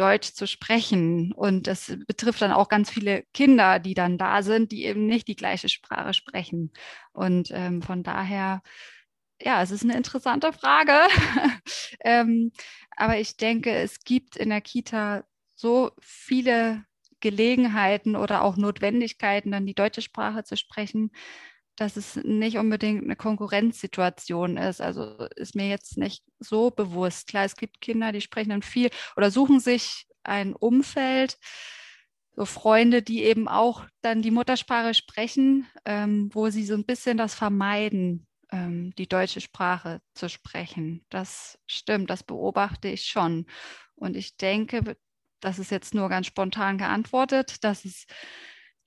Deutsch 0.00 0.32
zu 0.32 0.46
sprechen. 0.46 1.32
Und 1.32 1.66
das 1.66 1.94
betrifft 2.06 2.40
dann 2.40 2.52
auch 2.52 2.68
ganz 2.70 2.90
viele 2.90 3.24
Kinder, 3.34 3.78
die 3.78 3.94
dann 3.94 4.16
da 4.16 4.42
sind, 4.42 4.72
die 4.72 4.84
eben 4.84 5.06
nicht 5.06 5.28
die 5.28 5.36
gleiche 5.36 5.68
Sprache 5.68 6.14
sprechen. 6.14 6.72
Und 7.12 7.50
ähm, 7.52 7.82
von 7.82 8.02
daher, 8.02 8.62
ja, 9.42 9.62
es 9.62 9.70
ist 9.70 9.84
eine 9.84 9.96
interessante 9.96 10.54
Frage. 10.54 10.94
ähm, 12.04 12.50
aber 12.96 13.18
ich 13.18 13.36
denke, 13.36 13.72
es 13.74 14.00
gibt 14.00 14.36
in 14.36 14.48
der 14.48 14.62
Kita 14.62 15.24
so 15.54 15.90
viele 16.00 16.84
Gelegenheiten 17.20 18.16
oder 18.16 18.42
auch 18.42 18.56
Notwendigkeiten, 18.56 19.52
dann 19.52 19.66
die 19.66 19.74
deutsche 19.74 20.00
Sprache 20.00 20.44
zu 20.44 20.56
sprechen, 20.56 21.10
dass 21.76 21.96
es 21.96 22.16
nicht 22.16 22.58
unbedingt 22.58 23.02
eine 23.04 23.16
Konkurrenzsituation 23.16 24.56
ist. 24.56 24.80
Also 24.80 25.26
ist 25.36 25.54
mir 25.54 25.68
jetzt 25.68 25.96
nicht 25.96 26.22
so 26.38 26.70
bewusst. 26.70 27.28
Klar, 27.28 27.44
es 27.44 27.56
gibt 27.56 27.80
Kinder, 27.80 28.12
die 28.12 28.20
sprechen 28.20 28.50
dann 28.50 28.62
viel 28.62 28.90
oder 29.16 29.30
suchen 29.30 29.60
sich 29.60 30.06
ein 30.22 30.54
Umfeld, 30.54 31.38
so 32.36 32.44
Freunde, 32.44 33.02
die 33.02 33.22
eben 33.24 33.48
auch 33.48 33.84
dann 34.02 34.22
die 34.22 34.30
Muttersprache 34.30 34.94
sprechen, 34.94 35.66
ähm, 35.84 36.30
wo 36.32 36.50
sie 36.50 36.64
so 36.64 36.74
ein 36.74 36.84
bisschen 36.84 37.16
das 37.16 37.34
vermeiden, 37.34 38.26
ähm, 38.52 38.94
die 38.96 39.08
deutsche 39.08 39.40
Sprache 39.40 40.00
zu 40.14 40.28
sprechen. 40.28 41.04
Das 41.10 41.58
stimmt, 41.66 42.10
das 42.10 42.22
beobachte 42.22 42.88
ich 42.88 43.04
schon. 43.04 43.46
Und 43.94 44.16
ich 44.16 44.36
denke, 44.36 44.96
das 45.40 45.58
ist 45.58 45.70
jetzt 45.70 45.94
nur 45.94 46.08
ganz 46.08 46.26
spontan 46.26 46.78
geantwortet, 46.78 47.64
dass 47.64 47.84
es 47.84 48.06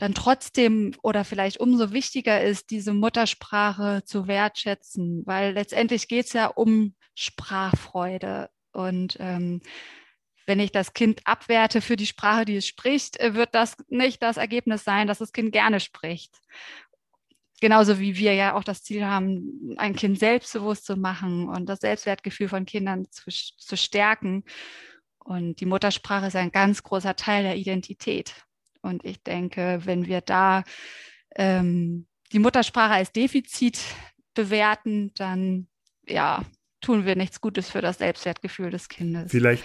dann 0.03 0.13
trotzdem 0.13 0.93
oder 1.01 1.23
vielleicht 1.23 1.61
umso 1.61 1.93
wichtiger 1.93 2.43
ist, 2.43 2.71
diese 2.71 2.93
Muttersprache 2.93 4.03
zu 4.03 4.27
wertschätzen, 4.27 5.23
weil 5.25 5.53
letztendlich 5.53 6.09
geht 6.09 6.25
es 6.25 6.33
ja 6.33 6.47
um 6.47 6.93
Sprachfreude. 7.15 8.49
Und 8.73 9.15
ähm, 9.21 9.61
wenn 10.45 10.59
ich 10.59 10.73
das 10.73 10.91
Kind 10.91 11.21
abwerte 11.23 11.79
für 11.79 11.95
die 11.95 12.05
Sprache, 12.05 12.43
die 12.43 12.57
es 12.57 12.67
spricht, 12.67 13.17
äh, 13.21 13.33
wird 13.33 13.55
das 13.55 13.77
nicht 13.87 14.21
das 14.21 14.35
Ergebnis 14.35 14.83
sein, 14.83 15.07
dass 15.07 15.19
das 15.19 15.31
Kind 15.31 15.53
gerne 15.53 15.79
spricht. 15.79 16.37
Genauso 17.61 17.97
wie 17.97 18.17
wir 18.17 18.33
ja 18.33 18.55
auch 18.55 18.65
das 18.65 18.83
Ziel 18.83 19.05
haben, 19.05 19.73
ein 19.77 19.95
Kind 19.95 20.19
selbstbewusst 20.19 20.83
zu 20.85 20.97
machen 20.97 21.47
und 21.47 21.67
das 21.67 21.79
Selbstwertgefühl 21.79 22.49
von 22.49 22.65
Kindern 22.65 23.05
zu, 23.09 23.29
zu 23.29 23.77
stärken. 23.77 24.43
Und 25.19 25.61
die 25.61 25.65
Muttersprache 25.65 26.27
ist 26.27 26.35
ein 26.35 26.51
ganz 26.51 26.83
großer 26.83 27.15
Teil 27.15 27.43
der 27.43 27.55
Identität. 27.55 28.35
Und 28.83 29.03
ich 29.03 29.23
denke, 29.23 29.81
wenn 29.85 30.05
wir 30.05 30.21
da 30.21 30.63
ähm, 31.35 32.05
die 32.31 32.39
Muttersprache 32.39 32.93
als 32.93 33.11
Defizit 33.11 33.79
bewerten, 34.35 35.11
dann 35.15 35.67
ja, 36.05 36.43
tun 36.81 37.05
wir 37.05 37.15
nichts 37.15 37.41
Gutes 37.41 37.69
für 37.69 37.81
das 37.81 37.97
Selbstwertgefühl 37.97 38.69
des 38.69 38.89
Kindes. 38.89 39.31
Vielleicht 39.31 39.63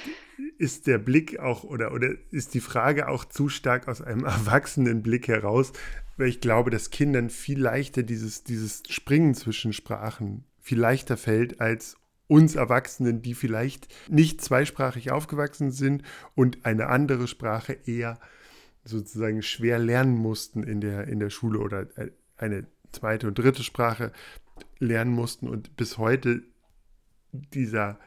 ist 0.56 0.86
der 0.86 0.98
Blick 0.98 1.38
auch 1.38 1.64
oder, 1.64 1.92
oder 1.92 2.10
ist 2.30 2.54
die 2.54 2.60
Frage 2.60 3.08
auch 3.08 3.24
zu 3.24 3.48
stark 3.48 3.88
aus 3.88 4.00
einem 4.00 4.24
erwachsenen 4.24 5.02
Blick 5.02 5.28
heraus, 5.28 5.72
weil 6.16 6.28
ich 6.28 6.40
glaube, 6.40 6.70
dass 6.70 6.90
Kindern 6.90 7.28
viel 7.28 7.60
leichter 7.60 8.02
dieses, 8.02 8.44
dieses 8.44 8.82
Springen 8.88 9.34
zwischen 9.34 9.72
Sprachen 9.72 10.44
viel 10.60 10.78
leichter 10.78 11.16
fällt 11.16 11.60
als 11.60 11.96
uns 12.28 12.54
Erwachsenen, 12.54 13.22
die 13.22 13.34
vielleicht 13.34 13.88
nicht 14.08 14.42
zweisprachig 14.42 15.10
aufgewachsen 15.10 15.70
sind 15.70 16.02
und 16.34 16.66
eine 16.66 16.88
andere 16.88 17.26
Sprache 17.26 17.72
eher 17.72 18.20
sozusagen 18.88 19.42
schwer 19.42 19.78
lernen 19.78 20.16
mussten 20.16 20.62
in 20.62 20.80
der, 20.80 21.08
in 21.08 21.20
der 21.20 21.30
Schule 21.30 21.58
oder 21.60 21.86
eine 22.36 22.66
zweite 22.92 23.28
und 23.28 23.38
dritte 23.38 23.62
Sprache 23.62 24.12
lernen 24.78 25.12
mussten 25.12 25.48
und 25.48 25.76
bis 25.76 25.98
heute 25.98 26.42
dieser 27.32 27.98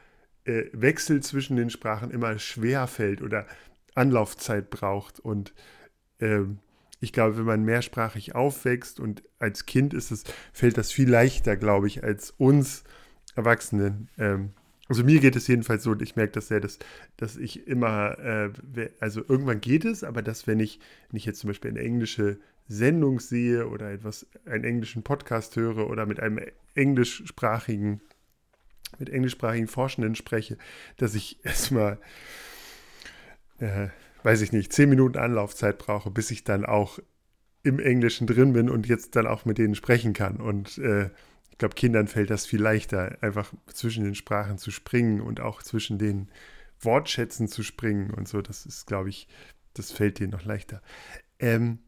äh, 0.44 0.64
Wechsel 0.72 1.22
zwischen 1.22 1.56
den 1.56 1.70
Sprachen 1.70 2.10
immer 2.10 2.38
schwer 2.38 2.86
fällt 2.86 3.22
oder 3.22 3.46
Anlaufzeit 3.94 4.70
braucht. 4.70 5.20
Und 5.20 5.54
ähm, 6.20 6.58
ich 7.00 7.12
glaube, 7.12 7.36
wenn 7.36 7.44
man 7.44 7.64
mehrsprachig 7.64 8.34
aufwächst 8.34 9.00
und 9.00 9.22
als 9.38 9.66
Kind 9.66 9.94
ist 9.94 10.10
es, 10.10 10.24
fällt 10.52 10.78
das 10.78 10.92
viel 10.92 11.08
leichter, 11.08 11.56
glaube 11.56 11.86
ich, 11.86 12.02
als 12.02 12.30
uns 12.32 12.84
Erwachsenen. 13.34 14.08
Ähm, 14.18 14.52
also 14.88 15.04
mir 15.04 15.20
geht 15.20 15.36
es 15.36 15.46
jedenfalls 15.46 15.84
so 15.84 15.92
und 15.92 16.02
ich 16.02 16.16
merke 16.16 16.32
das 16.32 16.48
sehr, 16.48 16.60
dass, 16.60 16.78
dass 17.16 17.36
ich 17.36 17.66
immer, 17.66 18.18
äh, 18.18 18.50
also 19.00 19.22
irgendwann 19.26 19.60
geht 19.60 19.84
es, 19.84 20.04
aber 20.04 20.22
dass 20.22 20.46
wenn 20.46 20.60
ich, 20.60 20.80
wenn 21.10 21.18
ich 21.18 21.24
jetzt 21.24 21.40
zum 21.40 21.48
Beispiel 21.48 21.70
eine 21.70 21.80
englische 21.80 22.38
Sendung 22.68 23.20
sehe 23.20 23.68
oder 23.68 23.90
etwas, 23.90 24.26
einen 24.44 24.64
englischen 24.64 25.02
Podcast 25.02 25.56
höre 25.56 25.88
oder 25.88 26.06
mit 26.06 26.20
einem 26.20 26.40
englischsprachigen 26.74 28.00
mit 28.98 29.10
englischsprachigen 29.10 29.68
Forschenden 29.68 30.14
spreche, 30.14 30.58
dass 30.96 31.14
ich 31.14 31.38
erstmal, 31.44 31.98
äh, 33.58 33.88
weiß 34.22 34.42
ich 34.42 34.52
nicht, 34.52 34.72
zehn 34.72 34.88
Minuten 34.88 35.18
Anlaufzeit 35.18 35.78
brauche, 35.78 36.10
bis 36.10 36.30
ich 36.30 36.44
dann 36.44 36.64
auch 36.64 36.98
im 37.62 37.78
Englischen 37.78 38.26
drin 38.26 38.52
bin 38.52 38.68
und 38.68 38.86
jetzt 38.88 39.14
dann 39.16 39.26
auch 39.26 39.44
mit 39.44 39.58
denen 39.58 39.74
sprechen 39.74 40.12
kann. 40.12 40.36
Und 40.36 40.78
äh, 40.78 41.10
ich 41.52 41.58
glaube, 41.58 41.74
Kindern 41.74 42.08
fällt 42.08 42.30
das 42.30 42.46
viel 42.46 42.60
leichter, 42.60 43.18
einfach 43.20 43.52
zwischen 43.66 44.04
den 44.04 44.14
Sprachen 44.14 44.58
zu 44.58 44.70
springen 44.70 45.20
und 45.20 45.40
auch 45.40 45.62
zwischen 45.62 45.98
den 45.98 46.30
Wortschätzen 46.80 47.46
zu 47.46 47.62
springen 47.62 48.10
und 48.10 48.26
so. 48.26 48.40
Das 48.42 48.66
ist, 48.66 48.86
glaube 48.86 49.10
ich, 49.10 49.28
das 49.74 49.92
fällt 49.92 50.18
denen 50.18 50.32
noch 50.32 50.44
leichter. 50.44 50.82
Ähm, 51.38 51.78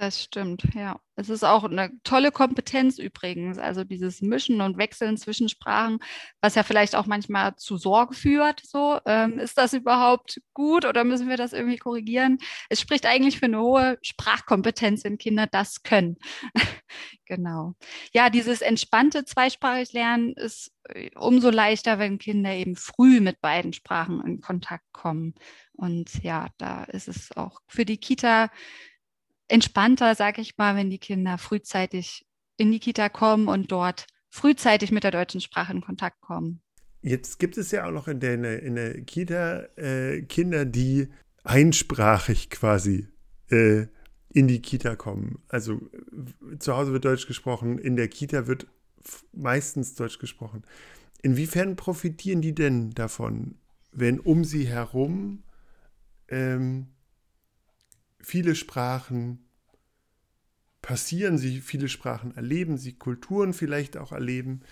das 0.00 0.22
stimmt, 0.22 0.62
ja. 0.74 0.98
Es 1.14 1.28
ist 1.28 1.44
auch 1.44 1.64
eine 1.64 1.90
tolle 2.04 2.32
Kompetenz 2.32 2.98
übrigens, 2.98 3.58
also 3.58 3.84
dieses 3.84 4.22
Mischen 4.22 4.62
und 4.62 4.78
Wechseln 4.78 5.18
zwischen 5.18 5.50
Sprachen, 5.50 5.98
was 6.40 6.54
ja 6.54 6.62
vielleicht 6.62 6.96
auch 6.96 7.04
manchmal 7.04 7.54
zu 7.56 7.76
Sorge 7.76 8.14
führt. 8.14 8.62
So, 8.64 8.98
ähm, 9.04 9.38
ist 9.38 9.58
das 9.58 9.74
überhaupt 9.74 10.40
gut 10.54 10.86
oder 10.86 11.04
müssen 11.04 11.28
wir 11.28 11.36
das 11.36 11.52
irgendwie 11.52 11.76
korrigieren? 11.76 12.38
Es 12.70 12.80
spricht 12.80 13.04
eigentlich 13.04 13.38
für 13.38 13.44
eine 13.44 13.60
hohe 13.60 13.98
Sprachkompetenz, 14.00 15.04
wenn 15.04 15.18
Kinder 15.18 15.46
das 15.46 15.82
können. 15.82 16.16
genau. 17.26 17.74
Ja, 18.14 18.30
dieses 18.30 18.62
entspannte 18.62 19.26
zweisprachig 19.26 19.92
Lernen 19.92 20.32
ist 20.32 20.72
äh, 20.84 21.10
umso 21.14 21.50
leichter, 21.50 21.98
wenn 21.98 22.16
Kinder 22.16 22.54
eben 22.54 22.76
früh 22.76 23.20
mit 23.20 23.42
beiden 23.42 23.74
Sprachen 23.74 24.22
in 24.24 24.40
Kontakt 24.40 24.86
kommen. 24.92 25.34
Und 25.74 26.22
ja, 26.22 26.48
da 26.56 26.84
ist 26.84 27.08
es 27.08 27.36
auch 27.36 27.60
für 27.66 27.84
die 27.84 27.98
Kita 27.98 28.48
entspannter, 29.50 30.14
sage 30.14 30.40
ich 30.40 30.56
mal, 30.56 30.76
wenn 30.76 30.90
die 30.90 30.98
Kinder 30.98 31.38
frühzeitig 31.38 32.26
in 32.56 32.70
die 32.70 32.80
Kita 32.80 33.08
kommen 33.08 33.48
und 33.48 33.72
dort 33.72 34.06
frühzeitig 34.28 34.92
mit 34.92 35.04
der 35.04 35.10
deutschen 35.10 35.40
Sprache 35.40 35.72
in 35.72 35.80
Kontakt 35.80 36.20
kommen. 36.20 36.60
Jetzt 37.02 37.38
gibt 37.38 37.56
es 37.56 37.70
ja 37.70 37.86
auch 37.86 37.90
noch 37.90 38.08
in 38.08 38.20
der, 38.20 38.62
in 38.62 38.74
der 38.74 39.00
Kita 39.02 39.62
äh, 39.76 40.22
Kinder, 40.22 40.64
die 40.64 41.08
einsprachig 41.42 42.50
quasi 42.50 43.08
äh, 43.50 43.86
in 44.32 44.46
die 44.46 44.60
Kita 44.60 44.96
kommen. 44.96 45.42
Also 45.48 45.80
zu 46.58 46.76
Hause 46.76 46.92
wird 46.92 47.04
Deutsch 47.04 47.26
gesprochen, 47.26 47.78
in 47.78 47.96
der 47.96 48.08
Kita 48.08 48.46
wird 48.46 48.66
meistens 49.32 49.94
Deutsch 49.94 50.18
gesprochen. 50.18 50.62
Inwiefern 51.22 51.76
profitieren 51.76 52.40
die 52.40 52.54
denn 52.54 52.90
davon, 52.90 53.56
wenn 53.92 54.20
um 54.20 54.44
sie 54.44 54.68
herum 54.68 55.42
ähm, 56.28 56.88
viele 58.22 58.54
Sprachen 58.54 59.44
passieren, 60.82 61.38
sie 61.38 61.60
viele 61.60 61.88
Sprachen 61.88 62.34
erleben, 62.36 62.78
sie 62.78 62.92
Kulturen 62.92 63.52
vielleicht 63.52 63.96
auch 63.96 64.12
erleben. 64.12 64.62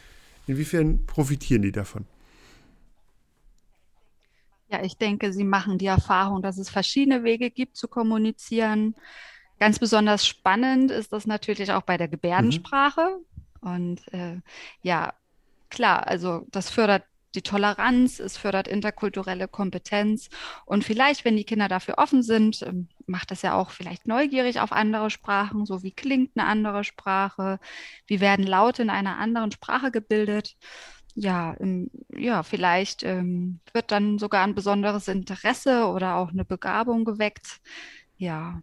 Inwiefern 0.47 1.07
profitieren 1.07 1.63
die 1.63 1.73
davon? 1.73 2.07
Ja, 4.71 4.83
ich 4.83 4.97
denke, 4.97 5.33
sie 5.33 5.45
machen 5.45 5.79
die 5.79 5.87
Erfahrung, 5.87 6.43
dass 6.43 6.59
es 6.59 6.69
verschiedene 6.69 7.25
Wege 7.25 7.51
gibt 7.51 7.77
zu 7.77 7.89
kommunizieren. 7.89 8.95
Ganz 9.59 9.79
besonders 9.79 10.27
spannend 10.27 10.91
ist 10.91 11.13
das 11.13 11.27
natürlich 11.27 11.73
auch 11.73 11.83
bei 11.83 11.97
der 11.97 12.09
Gebärdensprache. 12.09 13.19
Mhm. 13.63 13.69
Und 13.69 14.13
äh, 14.13 14.37
ja, 14.83 15.15
klar, 15.71 16.07
also 16.07 16.47
das 16.51 16.71
fördert 16.71 17.05
die 17.35 17.43
Toleranz, 17.43 18.21
es 18.21 18.37
fördert 18.37 18.69
interkulturelle 18.69 19.49
Kompetenz. 19.49 20.29
Und 20.65 20.85
vielleicht, 20.85 21.25
wenn 21.25 21.37
die 21.37 21.45
Kinder 21.45 21.69
dafür 21.69 21.99
offen 21.99 22.23
sind, 22.23 22.63
ähm, 22.63 22.89
macht 23.09 23.31
das 23.31 23.43
ja 23.43 23.55
auch 23.55 23.71
vielleicht 23.71 24.07
neugierig 24.07 24.61
auf 24.61 24.73
andere 24.73 25.11
Sprachen, 25.11 25.67
so 25.67 25.83
wie 25.83 25.93
klingt 25.93 26.33
eine 26.37 26.47
andere 26.47 26.85
Sprache, 26.85 27.59
wie 28.07 28.21
werden 28.21 28.47
Laute 28.47 28.83
in 28.83 28.91
einer 28.91 29.19
anderen 29.19 29.53
Sprache 29.53 29.91
gebildet. 29.91 30.57
Ja, 31.15 31.53
im, 31.55 31.91
ja, 32.17 32.43
vielleicht 32.45 33.03
ähm, 33.03 33.61
wird 33.73 33.91
dann 33.91 34.19
sogar 34.19 34.45
ein 34.45 34.55
besonderes 34.55 35.09
Interesse 35.09 35.87
oder 35.87 36.17
auch 36.17 36.31
eine 36.31 36.45
Begabung 36.45 37.05
geweckt. 37.05 37.61
Ja, 38.21 38.63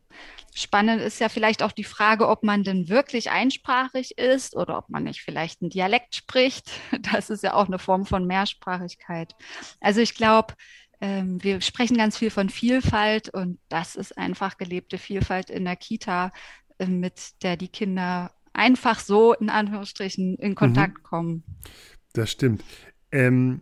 spannend 0.54 1.02
ist 1.02 1.20
ja 1.22 1.30
vielleicht 1.30 1.64
auch 1.64 1.72
die 1.72 1.86
Frage, 1.86 2.28
ob 2.28 2.44
man 2.44 2.64
denn 2.64 2.90
wirklich 2.90 3.32
einsprachig 3.32 4.18
ist 4.18 4.54
oder 4.56 4.78
ob 4.78 4.90
man 4.90 5.04
nicht 5.04 5.22
vielleicht 5.22 5.62
einen 5.62 5.70
Dialekt 5.70 6.16
spricht. 6.16 6.72
Das 7.14 7.30
ist 7.30 7.44
ja 7.44 7.54
auch 7.54 7.68
eine 7.68 7.80
Form 7.80 8.06
von 8.06 8.26
Mehrsprachigkeit. 8.28 9.34
Also 9.80 10.02
ich 10.02 10.14
glaube, 10.16 10.56
ähm, 11.02 11.44
wir 11.44 11.62
sprechen 11.62 11.98
ganz 11.98 12.18
viel 12.18 12.30
von 12.30 12.50
Vielfalt 12.50 13.30
und 13.30 13.60
das 13.70 13.96
ist 13.96 14.18
einfach 14.18 14.58
gelebte 14.58 14.98
Vielfalt 14.98 15.50
in 15.50 15.66
der 15.66 15.76
Kita, 15.76 16.32
äh, 16.78 16.88
mit 16.88 17.44
der 17.44 17.58
die 17.58 17.68
Kinder 17.68 18.32
einfach 18.54 19.00
so 19.00 19.34
in 19.34 19.50
Anführungsstrichen 19.50 20.36
in 20.36 20.56
Kontakt 20.56 21.00
mhm. 21.00 21.04
kommen. 21.04 21.44
Das 22.14 22.32
stimmt. 22.32 22.64
Ähm, 23.12 23.62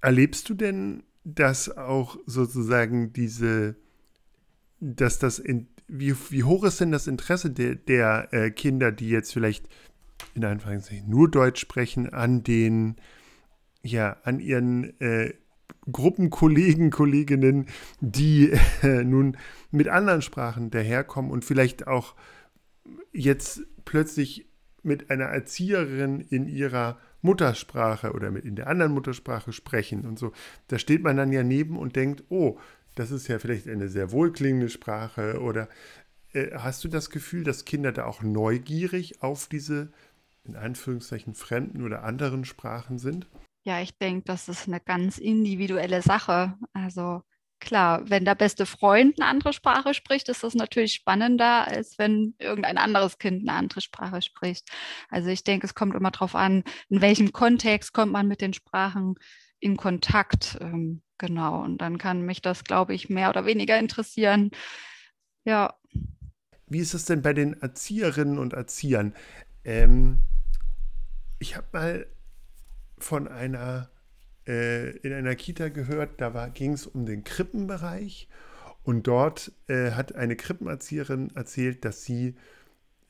erlebst 0.00 0.48
du 0.48 0.54
denn, 0.54 1.04
dass 1.24 1.74
auch 1.76 2.16
sozusagen 2.26 3.12
diese 3.12 3.76
dass 4.82 5.20
das 5.20 5.38
in, 5.38 5.68
wie, 5.86 6.14
wie 6.30 6.42
hoch 6.42 6.64
ist 6.64 6.80
denn 6.80 6.90
das 6.90 7.06
Interesse 7.06 7.50
der, 7.50 7.76
der 7.76 8.28
äh, 8.32 8.50
Kinder, 8.50 8.90
die 8.90 9.08
jetzt 9.08 9.32
vielleicht 9.32 9.68
in 10.34 10.44
Anführungszeichen 10.44 11.08
nur 11.08 11.30
Deutsch 11.30 11.60
sprechen, 11.60 12.12
an 12.12 12.42
den, 12.42 12.96
ja, 13.82 14.16
an 14.24 14.40
ihren 14.40 15.00
äh, 15.00 15.34
Gruppenkollegen, 15.90 16.90
Kolleginnen, 16.90 17.66
die 18.00 18.52
äh, 18.82 19.04
nun 19.04 19.36
mit 19.70 19.88
anderen 19.88 20.22
Sprachen 20.22 20.70
daherkommen 20.70 21.30
und 21.30 21.44
vielleicht 21.44 21.86
auch 21.86 22.14
jetzt 23.12 23.62
plötzlich 23.84 24.46
mit 24.82 25.10
einer 25.10 25.26
Erzieherin 25.26 26.20
in 26.20 26.48
ihrer 26.48 26.98
Muttersprache 27.20 28.12
oder 28.12 28.30
mit 28.30 28.44
in 28.44 28.56
der 28.56 28.66
anderen 28.66 28.92
Muttersprache 28.92 29.52
sprechen 29.52 30.04
und 30.04 30.18
so. 30.18 30.32
Da 30.68 30.78
steht 30.78 31.02
man 31.02 31.16
dann 31.16 31.32
ja 31.32 31.42
neben 31.42 31.76
und 31.76 31.96
denkt, 31.96 32.24
oh, 32.28 32.58
das 32.94 33.10
ist 33.10 33.28
ja 33.28 33.38
vielleicht 33.38 33.68
eine 33.68 33.88
sehr 33.88 34.12
wohlklingende 34.12 34.68
Sprache 34.68 35.40
oder 35.40 35.68
äh, 36.32 36.50
hast 36.52 36.84
du 36.84 36.88
das 36.88 37.10
Gefühl, 37.10 37.44
dass 37.44 37.64
Kinder 37.64 37.92
da 37.92 38.04
auch 38.04 38.22
neugierig 38.22 39.22
auf 39.22 39.46
diese 39.46 39.92
in 40.44 40.56
Anführungszeichen 40.56 41.34
fremden 41.34 41.84
oder 41.84 42.02
anderen 42.02 42.44
Sprachen 42.44 42.98
sind? 42.98 43.28
Ja, 43.64 43.80
ich 43.80 43.96
denke, 43.96 44.24
das 44.24 44.48
ist 44.48 44.66
eine 44.66 44.80
ganz 44.80 45.18
individuelle 45.18 46.02
Sache. 46.02 46.54
Also 46.72 47.22
klar, 47.60 48.10
wenn 48.10 48.24
der 48.24 48.34
beste 48.34 48.66
Freund 48.66 49.20
eine 49.20 49.30
andere 49.30 49.52
Sprache 49.52 49.94
spricht, 49.94 50.28
ist 50.28 50.42
das 50.42 50.54
natürlich 50.54 50.94
spannender, 50.94 51.68
als 51.68 51.96
wenn 51.96 52.34
irgendein 52.38 52.76
anderes 52.76 53.18
Kind 53.18 53.48
eine 53.48 53.56
andere 53.56 53.80
Sprache 53.80 54.20
spricht. 54.20 54.68
Also 55.08 55.28
ich 55.28 55.44
denke, 55.44 55.66
es 55.66 55.76
kommt 55.76 55.94
immer 55.94 56.10
darauf 56.10 56.34
an, 56.34 56.64
in 56.88 57.00
welchem 57.00 57.32
Kontext 57.32 57.92
kommt 57.92 58.12
man 58.12 58.26
mit 58.26 58.40
den 58.40 58.52
Sprachen 58.52 59.14
in 59.60 59.76
Kontakt. 59.76 60.58
Ähm, 60.60 61.02
genau. 61.18 61.62
Und 61.62 61.78
dann 61.78 61.98
kann 61.98 62.22
mich 62.22 62.42
das, 62.42 62.64
glaube 62.64 62.94
ich, 62.94 63.08
mehr 63.08 63.30
oder 63.30 63.46
weniger 63.46 63.78
interessieren. 63.78 64.50
Ja. 65.44 65.74
Wie 66.66 66.80
ist 66.80 66.94
es 66.94 67.04
denn 67.04 67.22
bei 67.22 67.32
den 67.32 67.54
Erzieherinnen 67.60 68.38
und 68.38 68.54
Erziehern? 68.54 69.14
Ähm, 69.64 70.18
ich 71.38 71.56
habe 71.56 71.66
mal 71.72 72.06
von 73.02 73.28
einer 73.28 73.90
äh, 74.46 74.96
in 74.98 75.12
einer 75.12 75.34
Kita 75.34 75.68
gehört, 75.68 76.20
da 76.20 76.48
ging 76.48 76.72
es 76.72 76.86
um 76.86 77.06
den 77.06 77.24
Krippenbereich 77.24 78.28
und 78.82 79.06
dort 79.06 79.52
äh, 79.68 79.92
hat 79.92 80.14
eine 80.14 80.36
Krippenerzieherin 80.36 81.30
erzählt, 81.34 81.84
dass 81.84 82.04
sie, 82.04 82.34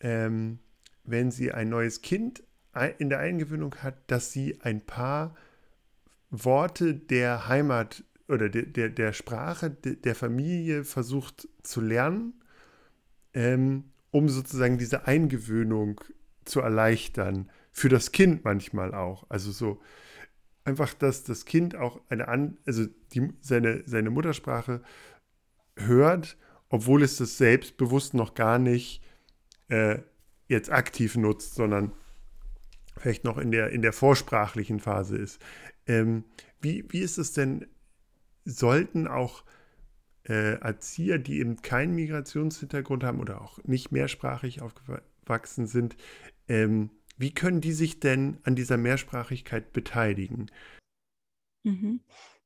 ähm, 0.00 0.59
wenn 1.05 1.31
sie 1.31 1.52
ein 1.52 1.68
neues 1.68 2.02
Kind 2.02 2.42
in 2.98 3.11
der 3.11 3.18
Eingewöhnung 3.18 3.74
hat, 3.83 3.98
dass 4.07 4.33
sie 4.33 4.59
ein 4.62 4.81
paar 4.81 5.37
Worte 6.31 6.94
der 6.94 7.48
Heimat 7.48 8.05
oder 8.28 8.48
der, 8.48 8.62
der, 8.62 8.88
der 8.88 9.12
Sprache 9.12 9.70
der 9.70 10.14
Familie 10.14 10.85
versucht 10.85 11.48
zu 11.62 11.83
lernen, 11.83 12.33
ähm, 13.35 13.85
um 14.11 14.31
sozusagen 14.31 14.78
diese 14.78 15.07
Eingewöhnung 15.07 16.00
zu 16.46 16.61
erleichtern. 16.61 17.50
Für 17.72 17.88
das 17.88 18.12
Kind 18.12 18.44
manchmal 18.44 18.94
auch. 18.94 19.26
Also 19.28 19.50
so 19.50 19.80
einfach, 20.64 20.94
dass 20.94 21.24
das 21.24 21.44
Kind 21.44 21.74
auch 21.74 22.00
eine 22.08 22.28
an, 22.28 22.58
also 22.66 22.87
die, 23.12 23.32
seine, 23.40 23.82
seine 23.87 24.11
Muttersprache 24.11 24.82
hört, 25.76 26.37
obwohl 26.68 27.02
es 27.02 27.16
das 27.16 27.38
selbstbewusst 27.38 28.14
noch 28.14 28.35
gar 28.35 28.58
nicht 28.58 29.02
äh, 29.68 29.98
jetzt 30.48 30.70
aktiv 30.70 31.16
nutzt, 31.16 31.54
sondern 31.54 31.92
vielleicht 32.98 33.24
noch 33.24 33.38
in 33.38 33.50
der, 33.50 33.70
in 33.70 33.82
der 33.82 33.92
vorsprachlichen 33.92 34.80
Phase 34.80 35.16
ist. 35.16 35.40
Ähm, 35.87 36.24
wie, 36.61 36.85
wie 36.90 37.00
ist 37.00 37.18
es 37.18 37.32
denn, 37.32 37.66
sollten 38.44 39.08
auch 39.08 39.44
äh, 40.28 40.61
Erzieher, 40.61 41.18
die 41.18 41.40
eben 41.40 41.62
keinen 41.62 41.94
Migrationshintergrund 41.94 43.02
haben 43.02 43.20
oder 43.20 43.40
auch 43.40 43.58
nicht 43.64 43.90
mehrsprachig 43.90 44.62
aufgewachsen 44.62 45.66
sind, 45.66 45.96
ähm, 46.48 46.90
wie 47.16 47.33
können 47.33 47.61
die 47.61 47.72
sich 47.72 48.01
denn 48.01 48.38
an 48.44 48.57
dieser 48.57 48.77
Mehrsprachigkeit 48.77 49.72
beteiligen? 49.72 50.51
Mhm. 51.64 52.01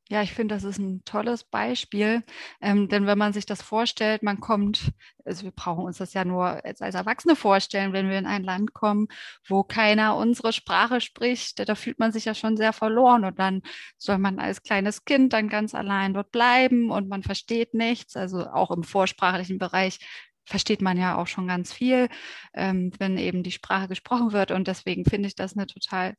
Ja, 0.09 0.23
ich 0.23 0.33
finde, 0.35 0.55
das 0.55 0.63
ist 0.63 0.79
ein 0.79 1.05
tolles 1.05 1.43
Beispiel, 1.43 2.23
ähm, 2.61 2.89
denn 2.89 3.07
wenn 3.07 3.19
man 3.19 3.33
sich 3.33 3.45
das 3.45 3.61
vorstellt, 3.61 4.23
man 4.23 4.39
kommt, 4.39 4.93
also 5.25 5.43
wir 5.43 5.51
brauchen 5.51 5.85
uns 5.85 5.99
das 5.99 6.15
ja 6.15 6.25
nur 6.25 6.65
als, 6.65 6.81
als 6.81 6.95
Erwachsene 6.95 7.35
vorstellen, 7.35 7.93
wenn 7.93 8.09
wir 8.09 8.17
in 8.17 8.27
ein 8.27 8.45
Land 8.45 8.73
kommen, 8.73 9.09
wo 9.49 9.65
keiner 9.65 10.17
unsere 10.17 10.53
Sprache 10.53 11.01
spricht, 11.01 11.69
da 11.69 11.75
fühlt 11.75 11.99
man 11.99 12.13
sich 12.13 12.25
ja 12.25 12.35
schon 12.37 12.57
sehr 12.57 12.73
verloren 12.73 13.25
und 13.25 13.41
dann 13.41 13.63
soll 13.99 14.19
man 14.19 14.39
als 14.39 14.63
kleines 14.63 15.05
Kind 15.05 15.33
dann 15.33 15.49
ganz 15.49 15.75
allein 15.75 16.15
dort 16.15 16.31
bleiben 16.31 16.93
und 16.93 17.09
man 17.09 17.25
versteht 17.25 17.75
nichts, 17.75 18.15
also 18.17 18.47
auch 18.47 18.71
im 18.71 18.85
vorsprachlichen 18.85 19.59
Bereich 19.59 19.99
versteht 20.47 20.81
man 20.81 20.97
ja 20.97 21.17
auch 21.17 21.27
schon 21.27 21.49
ganz 21.49 21.73
viel, 21.73 22.09
ähm, 22.55 22.93
wenn 22.99 23.19
eben 23.19 23.43
die 23.43 23.53
Sprache 23.53 23.89
gesprochen 23.89 24.33
wird 24.33 24.51
und 24.51 24.69
deswegen 24.69 25.05
finde 25.05 25.29
ich 25.29 25.35
das 25.35 25.57
eine 25.57 25.67
total 25.67 26.15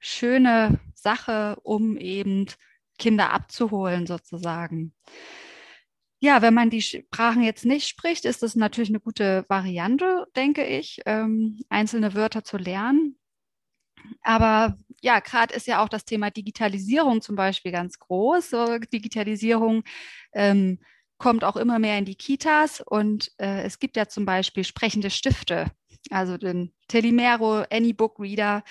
schöne 0.00 0.80
Sache, 0.94 1.56
um 1.62 1.96
eben 1.96 2.46
Kinder 2.98 3.32
abzuholen 3.32 4.06
sozusagen. 4.06 4.94
Ja, 6.18 6.40
wenn 6.40 6.54
man 6.54 6.70
die 6.70 6.80
Sprachen 6.80 7.42
jetzt 7.42 7.66
nicht 7.66 7.86
spricht, 7.88 8.24
ist 8.24 8.42
das 8.42 8.56
natürlich 8.56 8.88
eine 8.88 9.00
gute 9.00 9.44
Variante, 9.48 10.26
denke 10.34 10.64
ich, 10.66 11.00
ähm, 11.04 11.60
einzelne 11.68 12.14
Wörter 12.14 12.42
zu 12.42 12.56
lernen. 12.56 13.18
Aber 14.22 14.78
ja, 15.02 15.20
gerade 15.20 15.54
ist 15.54 15.66
ja 15.66 15.82
auch 15.82 15.88
das 15.88 16.04
Thema 16.04 16.30
Digitalisierung 16.30 17.20
zum 17.20 17.36
Beispiel 17.36 17.72
ganz 17.72 17.98
groß. 17.98 18.50
So, 18.50 18.78
Digitalisierung 18.78 19.84
ähm, 20.32 20.78
kommt 21.18 21.44
auch 21.44 21.56
immer 21.56 21.78
mehr 21.78 21.98
in 21.98 22.04
die 22.04 22.14
Kitas 22.14 22.80
und 22.80 23.32
äh, 23.38 23.62
es 23.62 23.78
gibt 23.78 23.96
ja 23.96 24.06
zum 24.08 24.26
Beispiel 24.26 24.64
sprechende 24.64 25.10
Stifte, 25.10 25.70
also 26.10 26.36
den 26.36 26.72
Telimero 26.88 27.64
Anybook 27.70 28.18
Reader, 28.20 28.62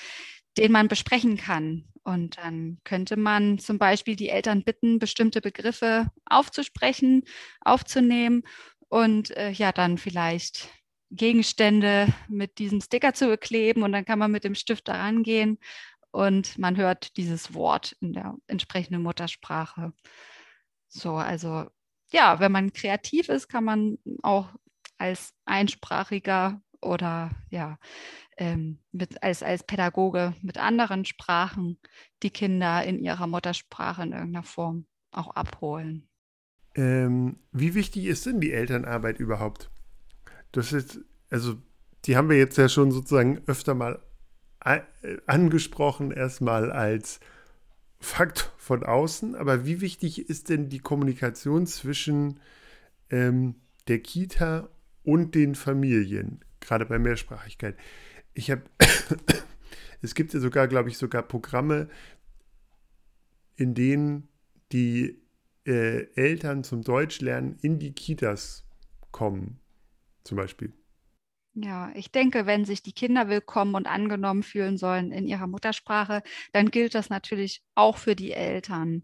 den 0.58 0.72
man 0.72 0.88
besprechen 0.88 1.38
kann. 1.38 1.86
Und 2.04 2.38
dann 2.38 2.78
könnte 2.84 3.18
man 3.18 3.58
zum 3.58 3.80
Beispiel 3.80 4.16
die 4.16 4.30
Eltern 4.30 4.64
bitten, 4.64 5.00
bestimmte 5.00 5.42
Begriffe 5.42 6.12
aufzusprechen, 6.26 7.24
aufzunehmen 7.62 8.44
und 8.90 9.32
äh, 9.32 9.50
ja, 9.50 9.72
dann 9.72 9.98
vielleicht 9.98 10.70
Gegenstände 11.10 12.14
mit 12.28 12.60
diesem 12.60 12.82
Sticker 12.82 13.14
zu 13.14 13.28
bekleben 13.28 13.82
und 13.84 13.92
dann 13.92 14.06
kann 14.06 14.20
man 14.20 14.32
mit 14.32 14.44
dem 14.44 14.54
Stift 14.56 14.88
daran 14.88 15.24
gehen 15.24 15.58
und 16.12 16.58
man 16.58 16.78
hört 16.78 17.18
dieses 17.18 17.54
Wort 17.54 17.96
in 18.02 18.14
der 18.14 18.36
entsprechenden 18.48 19.02
Muttersprache. 19.02 19.94
So, 20.88 21.16
also 21.16 21.66
ja, 22.16 22.40
wenn 22.40 22.52
man 22.52 22.72
kreativ 22.72 23.28
ist, 23.30 23.50
kann 23.50 23.66
man 23.66 23.98
auch 24.24 24.50
als 24.98 25.34
Einsprachiger 25.44 26.62
oder 26.82 27.32
ja, 27.50 27.78
ähm, 28.38 28.80
mit, 28.92 29.22
als, 29.22 29.44
als 29.44 29.66
Pädagoge 29.66 30.34
mit 30.42 30.58
anderen 30.58 31.04
Sprachen 31.04 31.78
die 32.24 32.30
Kinder 32.30 32.84
in 32.86 33.04
ihrer 33.04 33.28
Muttersprache 33.28 34.04
in 34.04 34.14
irgendeiner 34.14 34.44
Form 34.44 34.86
auch 35.12 35.36
abholen. 35.36 36.08
Ähm, 36.76 37.38
wie 37.52 37.74
wichtig 37.74 38.06
ist 38.06 38.26
denn 38.26 38.40
die 38.40 38.54
Elternarbeit 38.54 39.20
überhaupt? 39.20 39.70
Das 40.54 40.72
ist, 40.72 41.00
also, 41.30 41.56
die 42.06 42.16
haben 42.16 42.30
wir 42.30 42.38
jetzt 42.38 42.58
ja 42.58 42.70
schon 42.70 42.92
sozusagen 42.92 43.42
öfter 43.46 43.76
mal 43.76 44.02
angesprochen, 45.28 46.12
erstmal 46.12 46.72
als 46.72 47.20
Fakt 48.00 48.52
von 48.58 48.84
außen, 48.84 49.36
aber 49.36 49.66
wie 49.66 49.82
wichtig 49.82 50.30
ist 50.30 50.50
denn 50.50 50.70
die 50.70 50.80
Kommunikation 50.80 51.66
zwischen 51.68 52.40
ähm, 53.10 53.56
der 53.88 54.00
Kita 54.00 54.70
und 55.04 55.36
den 55.36 55.56
Familien, 55.56 56.44
gerade 56.60 56.86
bei 56.86 57.00
Mehrsprachigkeit? 57.00 57.78
Ich 58.34 58.52
habe, 58.52 58.64
es 60.02 60.14
gibt 60.14 60.34
ja 60.34 60.40
sogar, 60.40 60.68
glaube 60.68 60.90
ich, 60.90 60.98
sogar 60.98 61.24
Programme, 61.24 61.90
in 63.56 63.74
denen 63.74 64.28
die 64.72 65.22
äh, 65.66 66.08
Eltern 66.16 66.64
zum 66.64 66.84
Deutschlernen 66.84 67.58
in 67.62 67.80
die 67.80 67.94
Kitas 67.94 68.66
kommen, 69.12 69.60
zum 70.24 70.38
Beispiel. 70.38 70.74
Ja, 71.58 71.90
ich 71.96 72.12
denke, 72.12 72.46
wenn 72.46 72.66
sich 72.66 72.84
die 72.84 72.92
Kinder 72.92 73.30
willkommen 73.30 73.76
und 73.76 73.88
angenommen 73.88 74.44
fühlen 74.44 74.78
sollen 74.78 75.12
in 75.14 75.26
ihrer 75.26 75.48
Muttersprache, 75.48 76.22
dann 76.52 76.70
gilt 76.70 76.96
das 76.96 77.10
natürlich 77.10 77.62
auch 77.76 77.96
für 77.98 78.14
die 78.16 78.32
Eltern. 78.34 79.04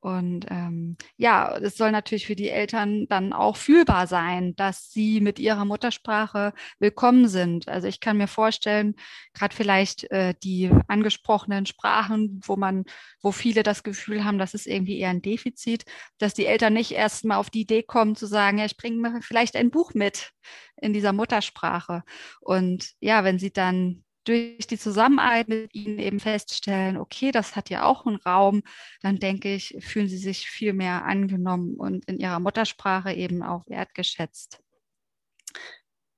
Und 0.00 0.46
ähm, 0.48 0.96
ja, 1.16 1.56
es 1.56 1.76
soll 1.76 1.90
natürlich 1.90 2.26
für 2.26 2.36
die 2.36 2.50
Eltern 2.50 3.06
dann 3.08 3.32
auch 3.32 3.56
fühlbar 3.56 4.06
sein, 4.06 4.54
dass 4.54 4.92
sie 4.92 5.20
mit 5.20 5.40
ihrer 5.40 5.64
Muttersprache 5.64 6.52
willkommen 6.78 7.26
sind. 7.26 7.66
Also 7.68 7.88
ich 7.88 7.98
kann 7.98 8.16
mir 8.16 8.28
vorstellen, 8.28 8.94
gerade 9.34 9.56
vielleicht 9.56 10.08
äh, 10.12 10.34
die 10.42 10.70
angesprochenen 10.86 11.66
Sprachen, 11.66 12.40
wo 12.44 12.56
man, 12.56 12.84
wo 13.22 13.32
viele 13.32 13.64
das 13.64 13.82
Gefühl 13.82 14.24
haben, 14.24 14.38
das 14.38 14.54
ist 14.54 14.68
irgendwie 14.68 14.98
eher 14.98 15.10
ein 15.10 15.22
Defizit, 15.22 15.84
dass 16.18 16.32
die 16.32 16.46
Eltern 16.46 16.74
nicht 16.74 16.92
erst 16.92 17.24
mal 17.24 17.36
auf 17.36 17.50
die 17.50 17.62
Idee 17.62 17.82
kommen 17.82 18.14
zu 18.14 18.26
sagen, 18.26 18.58
ja, 18.58 18.66
ich 18.66 18.76
bringe 18.76 19.00
mir 19.00 19.20
vielleicht 19.20 19.56
ein 19.56 19.70
Buch 19.70 19.94
mit 19.94 20.30
in 20.76 20.92
dieser 20.92 21.12
Muttersprache. 21.12 22.04
Und 22.40 22.92
ja, 23.00 23.24
wenn 23.24 23.40
sie 23.40 23.52
dann 23.52 24.04
durch 24.28 24.66
die 24.66 24.78
Zusammenarbeit 24.78 25.48
mit 25.48 25.74
ihnen 25.74 25.98
eben 25.98 26.20
feststellen, 26.20 26.96
okay, 26.96 27.30
das 27.32 27.56
hat 27.56 27.70
ja 27.70 27.84
auch 27.84 28.06
einen 28.06 28.16
Raum, 28.16 28.62
dann 29.00 29.18
denke 29.18 29.54
ich, 29.54 29.76
fühlen 29.80 30.08
sie 30.08 30.18
sich 30.18 30.48
viel 30.48 30.72
mehr 30.74 31.04
angenommen 31.04 31.74
und 31.76 32.04
in 32.06 32.18
ihrer 32.18 32.38
Muttersprache 32.38 33.12
eben 33.12 33.42
auch 33.42 33.66
wertgeschätzt. 33.68 34.60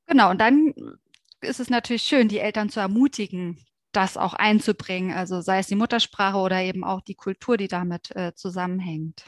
Genau, 0.06 0.30
und 0.30 0.40
dann 0.40 0.74
ist 1.40 1.60
es 1.60 1.70
natürlich 1.70 2.02
schön, 2.02 2.28
die 2.28 2.40
Eltern 2.40 2.68
zu 2.68 2.80
ermutigen, 2.80 3.64
das 3.92 4.16
auch 4.16 4.34
einzubringen, 4.34 5.12
also 5.12 5.40
sei 5.40 5.60
es 5.60 5.68
die 5.68 5.76
Muttersprache 5.76 6.38
oder 6.38 6.60
eben 6.62 6.84
auch 6.84 7.00
die 7.00 7.14
Kultur, 7.14 7.56
die 7.56 7.68
damit 7.68 8.14
äh, 8.16 8.34
zusammenhängt. 8.34 9.24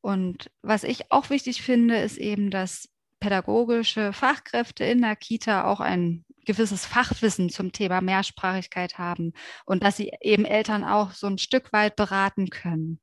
Und 0.00 0.50
was 0.62 0.84
ich 0.84 1.10
auch 1.10 1.30
wichtig 1.30 1.62
finde, 1.62 1.98
ist 1.98 2.18
eben, 2.18 2.50
dass 2.50 2.88
pädagogische 3.20 4.12
Fachkräfte 4.12 4.84
in 4.84 5.02
der 5.02 5.16
Kita 5.16 5.64
auch 5.64 5.80
ein 5.80 6.24
gewisses 6.48 6.86
Fachwissen 6.86 7.50
zum 7.50 7.72
Thema 7.72 8.00
Mehrsprachigkeit 8.00 8.98
haben 8.98 9.34
und 9.66 9.84
dass 9.84 9.98
sie 9.98 10.10
eben 10.22 10.46
Eltern 10.46 10.82
auch 10.82 11.12
so 11.12 11.28
ein 11.28 11.38
Stück 11.38 11.72
weit 11.72 11.94
beraten 11.96 12.50
können. 12.50 13.00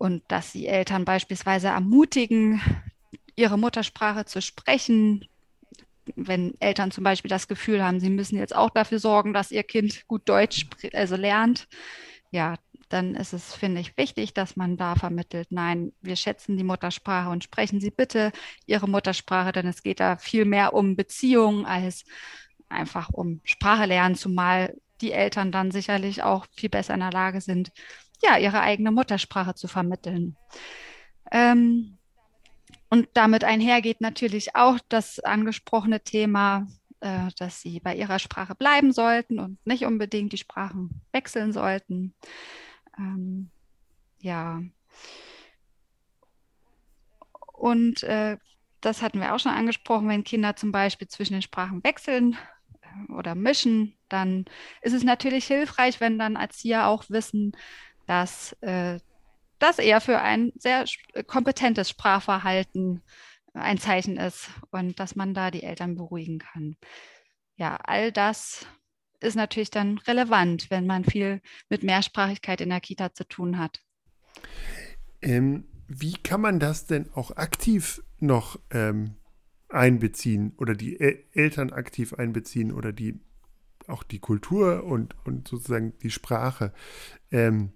und 0.00 0.22
dass 0.28 0.52
sie 0.52 0.66
Eltern 0.66 1.04
beispielsweise 1.04 1.68
ermutigen, 1.68 2.62
ihre 3.36 3.58
Muttersprache 3.58 4.24
zu 4.24 4.40
sprechen. 4.40 5.26
Wenn 6.16 6.54
Eltern 6.60 6.90
zum 6.90 7.04
Beispiel 7.04 7.28
das 7.28 7.48
Gefühl 7.48 7.84
haben, 7.84 8.00
sie 8.00 8.10
müssen 8.10 8.38
jetzt 8.38 8.56
auch 8.56 8.70
dafür 8.70 8.98
sorgen, 8.98 9.34
dass 9.34 9.50
ihr 9.50 9.62
Kind 9.62 10.06
gut 10.08 10.28
Deutsch 10.28 10.66
also 10.94 11.16
lernt, 11.16 11.68
ja, 12.30 12.56
dann 12.92 13.14
ist 13.14 13.32
es, 13.32 13.54
finde 13.54 13.80
ich, 13.80 13.96
wichtig, 13.96 14.34
dass 14.34 14.56
man 14.56 14.76
da 14.76 14.94
vermittelt, 14.94 15.48
nein, 15.50 15.92
wir 16.00 16.16
schätzen 16.16 16.56
die 16.56 16.64
Muttersprache 16.64 17.30
und 17.30 17.44
sprechen 17.44 17.80
Sie 17.80 17.90
bitte 17.90 18.32
Ihre 18.66 18.88
Muttersprache, 18.88 19.52
denn 19.52 19.66
es 19.66 19.82
geht 19.82 20.00
da 20.00 20.16
viel 20.16 20.44
mehr 20.44 20.74
um 20.74 20.96
Beziehungen 20.96 21.66
als 21.66 22.04
einfach 22.68 23.10
um 23.10 23.40
Sprache 23.44 23.86
lernen, 23.86 24.14
zumal 24.14 24.76
die 25.00 25.12
Eltern 25.12 25.52
dann 25.52 25.70
sicherlich 25.70 26.22
auch 26.22 26.46
viel 26.54 26.68
besser 26.68 26.94
in 26.94 27.00
der 27.00 27.12
Lage 27.12 27.40
sind, 27.40 27.72
ja, 28.22 28.36
ihre 28.36 28.60
eigene 28.60 28.90
Muttersprache 28.90 29.54
zu 29.54 29.66
vermitteln. 29.66 30.36
Ähm, 31.32 31.96
und 32.90 33.08
damit 33.14 33.44
einhergeht 33.44 34.00
natürlich 34.00 34.56
auch 34.56 34.78
das 34.88 35.20
angesprochene 35.20 36.00
Thema, 36.02 36.66
äh, 37.00 37.28
dass 37.38 37.62
sie 37.62 37.80
bei 37.80 37.94
ihrer 37.94 38.18
Sprache 38.18 38.54
bleiben 38.54 38.92
sollten 38.92 39.38
und 39.38 39.64
nicht 39.64 39.86
unbedingt 39.86 40.32
die 40.32 40.38
Sprachen 40.38 41.00
wechseln 41.12 41.52
sollten. 41.52 42.14
Ähm, 43.00 43.50
ja. 44.20 44.62
Und 47.54 48.02
äh, 48.02 48.36
das 48.80 49.02
hatten 49.02 49.20
wir 49.20 49.34
auch 49.34 49.38
schon 49.38 49.52
angesprochen, 49.52 50.08
wenn 50.08 50.24
Kinder 50.24 50.56
zum 50.56 50.72
Beispiel 50.72 51.08
zwischen 51.08 51.34
den 51.34 51.42
Sprachen 51.42 51.82
wechseln 51.84 52.36
äh, 52.82 53.12
oder 53.12 53.34
mischen, 53.34 53.96
dann 54.08 54.44
ist 54.82 54.92
es 54.92 55.04
natürlich 55.04 55.46
hilfreich, 55.46 56.00
wenn 56.00 56.18
dann 56.18 56.36
Erzieher 56.36 56.88
auch 56.88 57.04
wissen, 57.08 57.52
dass 58.06 58.52
äh, 58.62 59.00
das 59.58 59.78
eher 59.78 60.00
für 60.00 60.20
ein 60.20 60.52
sehr 60.56 60.84
kompetentes 61.26 61.90
Sprachverhalten 61.90 63.02
ein 63.52 63.78
Zeichen 63.78 64.16
ist 64.16 64.50
und 64.70 64.98
dass 64.98 65.16
man 65.16 65.34
da 65.34 65.50
die 65.50 65.62
Eltern 65.62 65.96
beruhigen 65.96 66.38
kann. 66.38 66.76
Ja, 67.56 67.76
all 67.76 68.10
das 68.10 68.66
ist 69.20 69.36
natürlich 69.36 69.70
dann 69.70 69.98
relevant, 69.98 70.70
wenn 70.70 70.86
man 70.86 71.04
viel 71.04 71.40
mit 71.68 71.82
Mehrsprachigkeit 71.82 72.60
in 72.60 72.70
der 72.70 72.80
Kita 72.80 73.12
zu 73.12 73.26
tun 73.26 73.58
hat. 73.58 73.82
Ähm, 75.22 75.64
wie 75.88 76.14
kann 76.14 76.40
man 76.40 76.60
das 76.60 76.86
denn 76.86 77.10
auch 77.14 77.32
aktiv 77.32 78.02
noch 78.18 78.58
ähm, 78.70 79.16
einbeziehen 79.68 80.54
oder 80.56 80.74
die 80.74 80.98
El 80.98 81.24
Eltern 81.32 81.72
aktiv 81.72 82.14
einbeziehen 82.14 82.72
oder 82.72 82.92
die 82.92 83.20
auch 83.86 84.02
die 84.02 84.20
Kultur 84.20 84.84
und, 84.84 85.16
und 85.24 85.48
sozusagen 85.48 85.94
die 86.02 86.10
Sprache? 86.10 86.72
Ähm, 87.30 87.72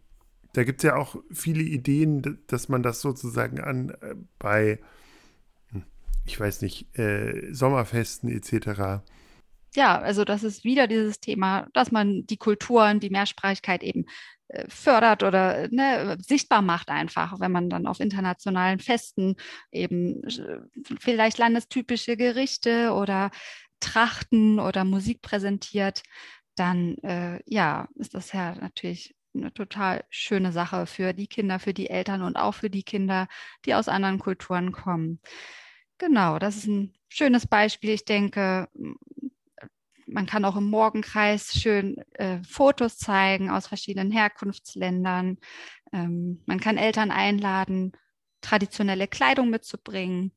da 0.53 0.63
gibt 0.63 0.81
es 0.81 0.85
ja 0.85 0.97
auch 0.97 1.17
viele 1.33 1.63
Ideen, 1.63 2.39
dass 2.47 2.69
man 2.69 2.83
das 2.83 3.01
sozusagen 3.01 3.61
an 3.61 3.91
äh, 3.91 4.15
bei, 4.39 4.79
hm, 5.71 5.85
ich 6.25 6.39
weiß 6.39 6.63
nicht, 6.63 6.97
äh, 6.97 7.53
Sommerfesten 7.53 8.31
etc 8.31 9.03
ja, 9.77 9.99
also 9.99 10.25
das 10.25 10.43
ist 10.45 10.65
wieder 10.65 10.87
dieses 10.87 11.21
Thema, 11.21 11.69
dass 11.73 11.91
man 11.91 12.27
die 12.27 12.37
Kulturen, 12.37 13.01
die 13.01 13.11
Mehrsprachigkeit 13.11 13.83
eben 13.83 14.07
äh, 14.49 14.69
fördert 14.69 15.23
oder 15.23 15.69
ne, 15.71 16.17
sichtbar 16.21 16.63
macht 16.63 16.91
einfach, 16.91 17.41
wenn 17.41 17.53
man 17.53 17.71
dann 17.71 17.87
auf 17.87 18.01
internationalen 18.01 18.79
Festen 18.79 19.37
eben 19.73 20.23
äh, 20.25 20.61
vielleicht 21.01 21.39
landestypische 21.39 22.17
Gerichte 22.17 22.93
oder 22.93 23.31
Trachten 23.81 24.61
oder 24.61 24.85
Musik 24.85 25.23
präsentiert, 25.23 26.03
dann 26.57 26.97
äh, 26.99 27.41
ja, 27.47 27.89
ist 27.97 28.15
das 28.15 28.33
ja 28.33 28.55
natürlich 28.55 29.15
eine 29.35 29.53
total 29.53 30.05
schöne 30.11 30.53
Sache 30.53 30.87
für 30.87 31.13
die 31.13 31.27
Kinder, 31.27 31.59
für 31.59 31.75
die 31.75 31.91
Eltern 31.91 32.23
und 32.23 32.37
auch 32.37 32.55
für 32.55 32.71
die 32.71 32.85
Kinder, 32.85 33.29
die 33.65 33.75
aus 33.75 33.89
anderen 33.89 34.19
Kulturen 34.19 34.73
kommen. 34.73 35.21
Genau, 35.99 36.39
das 36.39 36.57
ist 36.57 36.67
ein 36.67 36.95
schönes 37.09 37.47
Beispiel. 37.47 37.91
Ich 37.91 38.05
denke, 38.05 38.69
man 40.15 40.27
kann 40.27 40.45
auch 40.45 40.57
im 40.57 40.71
Morgenkreis 40.71 41.53
schön 41.61 41.97
äh, 42.13 42.39
Fotos 42.49 42.97
zeigen 42.97 43.51
aus 43.51 43.67
verschiedenen 43.67 44.13
Herkunftsländern. 44.13 45.39
Ähm, 45.93 46.43
man 46.47 46.61
kann 46.61 46.79
Eltern 46.79 47.11
einladen, 47.11 47.93
traditionelle 48.41 49.09
Kleidung 49.09 49.51
mitzubringen, 49.51 50.33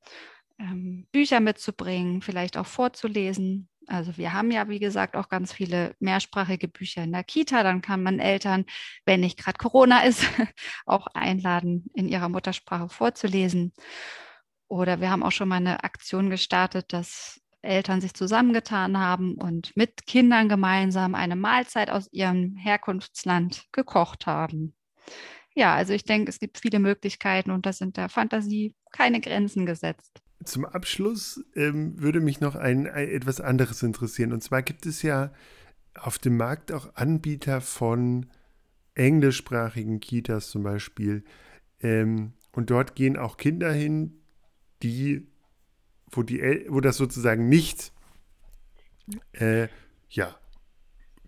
ähm, 0.58 1.08
Bücher 1.12 1.40
mitzubringen, 1.40 2.24
vielleicht 2.24 2.58
auch 2.58 2.66
vorzulesen. 2.66 3.70
Also 3.86 4.18
wir 4.18 4.34
haben 4.34 4.50
ja, 4.50 4.68
wie 4.68 4.80
gesagt, 4.80 5.16
auch 5.16 5.30
ganz 5.30 5.54
viele 5.54 5.96
mehrsprachige 6.00 6.68
Bücher 6.68 7.04
in 7.04 7.12
der 7.12 7.24
Kita. 7.24 7.62
Dann 7.62 7.82
kann 7.82 8.02
man 8.02 8.20
Eltern, 8.20 8.66
wenn 9.06 9.20
nicht 9.20 9.38
gerade 9.38 9.60
Corona 9.60 10.02
ist, 10.04 10.26
auch 10.88 11.06
einladen, 11.14 11.86
in 11.94 12.10
ihrer 12.10 12.30
Muttersprache 12.30 12.90
vorzulesen. 12.90 13.74
Oder 14.68 15.02
wir 15.02 15.12
haben 15.12 15.24
auch 15.24 15.32
schon 15.32 15.48
mal 15.48 15.58
eine 15.58 15.84
Aktion 15.84 16.32
gestartet, 16.32 16.92
dass 16.94 17.40
Eltern 17.62 18.02
sich 18.02 18.14
zusammengetan 18.14 18.98
haben 18.98 19.36
und 19.36 19.76
mit 19.76 20.06
Kindern 20.06 20.50
gemeinsam 20.50 21.16
eine 21.16 21.36
Mahlzeit 21.36 21.90
aus 21.90 22.08
ihrem 22.12 22.56
Herkunftsland 22.56 23.66
gekocht 23.72 24.26
haben. 24.26 24.74
Ja, 25.54 25.74
also 25.74 25.94
ich 25.94 26.04
denke, 26.04 26.30
es 26.30 26.40
gibt 26.40 26.60
viele 26.60 26.80
Möglichkeiten 26.80 27.52
und 27.52 27.66
da 27.66 27.74
sind 27.74 27.98
der 27.98 28.10
Fantasie 28.10 28.76
keine 28.92 29.20
Grenzen 29.20 29.66
gesetzt. 29.66 30.22
Zum 30.44 30.66
Abschluss 30.66 31.44
ähm, 31.56 32.00
würde 32.00 32.20
mich 32.20 32.40
noch 32.40 32.56
ein, 32.56 32.88
ein, 32.88 33.10
etwas 33.10 33.42
anderes 33.42 33.82
interessieren. 33.82 34.34
Und 34.34 34.44
zwar 34.44 34.62
gibt 34.62 34.86
es 34.86 35.02
ja 35.02 35.32
auf 35.96 36.20
dem 36.20 36.38
Markt 36.38 36.72
auch 36.72 36.94
Anbieter 36.94 37.60
von 37.62 38.28
englischsprachigen 38.94 40.00
Kitas 40.00 40.52
zum 40.52 40.62
Beispiel. 40.64 41.24
Ähm, 41.82 42.34
und 42.52 42.70
dort 42.70 42.96
gehen 42.96 43.18
auch 43.18 43.38
Kinder 43.38 43.72
hin, 43.72 44.22
die 44.84 45.28
wo, 46.12 46.24
die, 46.24 46.66
wo 46.70 46.82
das 46.82 46.98
sozusagen 46.98 47.50
nicht 47.50 47.92
äh, 49.34 49.68
ja, 50.10 50.36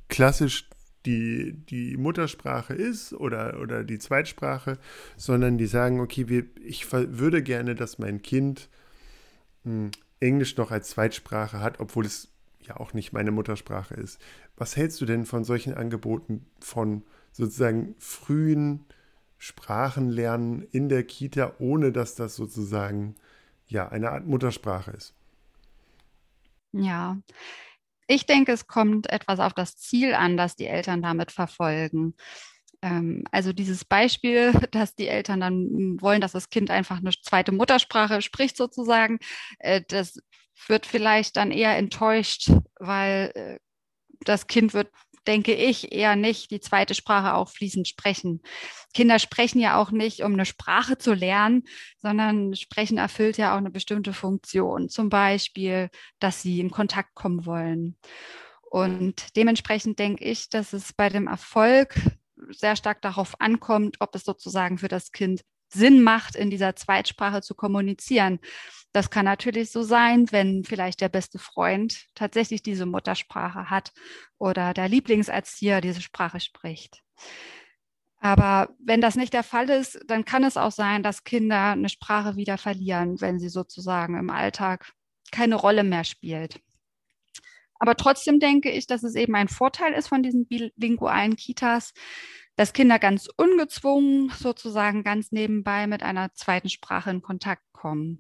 klassisch 0.08 0.70
die, 1.06 1.54
die 1.54 1.98
Muttersprache 1.98 2.74
ist 2.74 3.14
oder, 3.14 3.60
oder 3.62 3.84
die 3.84 4.00
Zweitsprache, 4.00 4.78
sondern 5.16 5.58
die 5.58 5.66
sagen, 5.66 6.00
okay, 6.00 6.28
wir, 6.28 6.46
ich 6.64 6.92
würde 6.92 7.42
gerne, 7.42 7.76
dass 7.76 8.00
mein 8.00 8.22
Kind 8.22 8.70
mh, 9.64 9.72
hm, 9.72 9.92
Englisch 10.20 10.58
noch 10.58 10.72
als 10.72 10.90
Zweitsprache 10.90 11.62
hat, 11.62 11.80
obwohl 11.80 12.06
es 12.06 12.28
ja 12.60 12.76
auch 12.78 12.94
nicht 12.94 13.14
meine 13.14 13.32
Muttersprache 13.32 13.94
ist. 13.94 14.20
Was 14.58 14.76
hältst 14.76 15.00
du 15.00 15.06
denn 15.06 15.26
von 15.26 15.46
solchen 15.46 15.74
Angeboten 15.74 16.46
von 16.60 17.04
sozusagen 17.32 17.96
frühen 18.00 18.86
Sprachenlernen 19.38 20.64
in 20.72 20.90
der 20.90 21.04
Kita, 21.04 21.54
ohne 21.60 21.94
dass 21.94 22.16
das 22.16 22.36
sozusagen 22.36 23.16
ja 23.70 23.88
eine 23.90 24.12
Art 24.12 24.26
Muttersprache 24.26 24.92
ist. 24.92 25.14
Ja, 26.72 27.18
ich 28.08 28.26
denke, 28.26 28.52
es 28.52 28.68
kommt 28.68 29.10
etwas 29.10 29.40
auf 29.40 29.54
das 29.54 29.78
Ziel 29.78 30.14
an, 30.14 30.38
das 30.38 30.56
die 30.56 30.68
Eltern 30.68 31.02
damit 31.02 31.32
verfolgen. 31.32 32.16
Ähm, 32.82 33.24
also 33.32 33.54
dieses 33.54 33.86
Beispiel, 33.86 34.52
dass 34.72 34.96
die 34.96 35.08
Eltern 35.08 35.40
dann 35.40 36.02
wollen, 36.02 36.22
dass 36.22 36.32
das 36.34 36.50
Kind 36.50 36.72
einfach 36.72 36.98
eine 36.98 37.12
zweite 37.12 37.52
Muttersprache 37.52 38.22
spricht 38.22 38.58
sozusagen, 38.58 39.20
äh, 39.60 39.82
das 39.88 40.20
wird 40.68 40.86
vielleicht 40.86 41.38
dann 41.38 41.52
eher 41.52 41.78
enttäuscht, 41.78 42.52
weil 42.80 43.32
äh, 43.36 43.60
das 44.22 44.48
Kind 44.48 44.74
wird 44.74 44.92
denke 45.28 45.54
ich, 45.54 45.92
eher 45.92 46.16
nicht 46.16 46.52
die 46.52 46.60
zweite 46.60 46.96
Sprache 46.96 47.34
auch 47.34 47.50
fließend 47.50 47.88
sprechen. 47.88 48.42
Kinder 48.94 49.20
sprechen 49.20 49.60
ja 49.60 49.80
auch 49.80 49.92
nicht, 49.92 50.22
um 50.22 50.34
eine 50.34 50.46
Sprache 50.46 50.98
zu 50.98 51.14
lernen, 51.14 51.64
sondern 51.98 52.56
Sprechen 52.56 52.98
erfüllt 52.98 53.38
ja 53.38 53.54
auch 53.54 53.58
eine 53.58 53.72
bestimmte 53.72 54.14
Funktion. 54.14 54.90
Zum 54.90 55.10
Beispiel, 55.10 55.90
dass 56.20 56.42
sie 56.42 56.60
in 56.60 56.72
Kontakt 56.72 57.14
kommen 57.16 57.46
wollen. 57.46 57.98
Und 58.70 59.36
dementsprechend 59.36 60.00
denke 60.00 60.24
ich, 60.24 60.50
dass 60.50 60.74
es 60.74 60.94
bei 60.94 61.10
dem 61.10 61.28
Erfolg 61.28 61.96
sehr 62.52 62.76
stark 62.76 63.02
darauf 63.02 63.40
ankommt, 63.42 63.98
ob 64.00 64.16
es 64.16 64.24
sozusagen 64.24 64.78
für 64.78 64.88
das 64.88 65.12
Kind 65.12 65.42
Sinn 65.70 66.02
macht, 66.02 66.36
in 66.36 66.50
dieser 66.50 66.76
Zweitsprache 66.76 67.42
zu 67.42 67.56
kommunizieren. 67.56 68.40
Das 68.92 69.10
kann 69.10 69.26
natürlich 69.26 69.72
so 69.72 69.84
sein, 69.84 70.32
wenn 70.32 70.64
vielleicht 70.64 71.02
der 71.02 71.10
beste 71.10 71.40
Freund 71.40 72.06
tatsächlich 72.16 72.64
diese 72.64 72.86
Muttersprache 72.86 73.70
hat 73.70 73.92
oder 74.38 74.74
der 74.74 74.90
Lieblingserzieher 74.90 75.82
diese 75.82 76.02
Sprache 76.02 76.40
spricht. 76.40 77.02
Aber 78.20 78.70
wenn 78.84 79.00
das 79.00 79.16
nicht 79.16 79.34
der 79.34 79.44
Fall 79.44 79.70
ist, 79.70 80.00
dann 80.08 80.26
kann 80.26 80.44
es 80.44 80.58
auch 80.58 80.72
sein, 80.72 81.04
dass 81.04 81.24
Kinder 81.24 81.72
eine 81.72 81.88
Sprache 81.88 82.36
wieder 82.36 82.58
verlieren, 82.58 83.22
wenn 83.22 83.40
sie 83.40 83.50
sozusagen 83.50 84.18
im 84.18 84.30
Alltag 84.30 84.92
keine 85.32 85.56
Rolle 85.56 85.84
mehr 85.84 86.04
spielt. 86.04 86.60
Aber 87.80 87.96
trotzdem 87.96 88.40
denke 88.40 88.70
ich, 88.72 88.88
dass 88.88 89.04
es 89.04 89.16
eben 89.16 89.36
ein 89.36 89.48
Vorteil 89.48 89.94
ist 89.94 90.10
von 90.10 90.22
diesen 90.22 90.48
bilingualen 90.48 91.38
Kitas, 91.38 91.94
dass 92.60 92.74
Kinder 92.74 93.00
ganz 93.00 93.30
ungezwungen 93.38 94.32
sozusagen 94.32 95.06
ganz 95.06 95.32
nebenbei 95.32 95.88
mit 95.88 96.04
einer 96.04 96.34
zweiten 96.34 96.68
Sprache 96.68 97.10
in 97.10 97.22
Kontakt 97.22 97.64
kommen. 97.72 98.20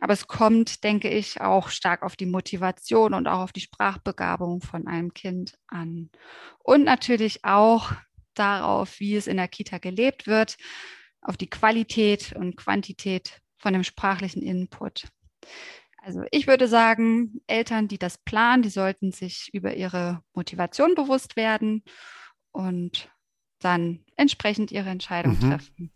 Aber 0.00 0.12
es 0.12 0.28
kommt, 0.28 0.84
denke 0.84 1.10
ich, 1.10 1.40
auch 1.40 1.70
stark 1.70 2.04
auf 2.04 2.14
die 2.14 2.26
Motivation 2.26 3.12
und 3.12 3.26
auch 3.26 3.40
auf 3.40 3.52
die 3.52 3.62
Sprachbegabung 3.62 4.60
von 4.60 4.86
einem 4.86 5.14
Kind 5.14 5.58
an. 5.66 6.10
Und 6.62 6.84
natürlich 6.84 7.44
auch 7.44 7.90
darauf, 8.34 9.00
wie 9.00 9.16
es 9.16 9.26
in 9.26 9.36
der 9.36 9.48
Kita 9.48 9.78
gelebt 9.78 10.28
wird. 10.28 10.58
auf 11.20 11.36
die 11.36 11.50
Qualität 11.50 12.34
und 12.36 12.56
Quantität 12.56 13.40
von 13.58 13.72
dem 13.72 13.82
sprachlichen 13.82 14.42
Input. 14.42 15.08
Also 16.04 16.22
ich 16.30 16.46
würde 16.46 16.68
sagen, 16.68 17.40
Eltern, 17.48 17.88
die 17.88 17.98
das 17.98 18.16
planen, 18.18 18.62
die 18.62 18.68
sollten 18.68 19.10
sich 19.10 19.50
über 19.52 19.74
ihre 19.74 20.22
Motivation 20.34 20.94
bewusst 20.94 21.34
werden 21.34 21.82
und 22.52 23.10
dann 23.66 23.98
entsprechend 24.16 24.70
ihre 24.70 24.88
Entscheidung 24.88 25.36
mhm. 25.40 25.50
treffen. 25.50 25.90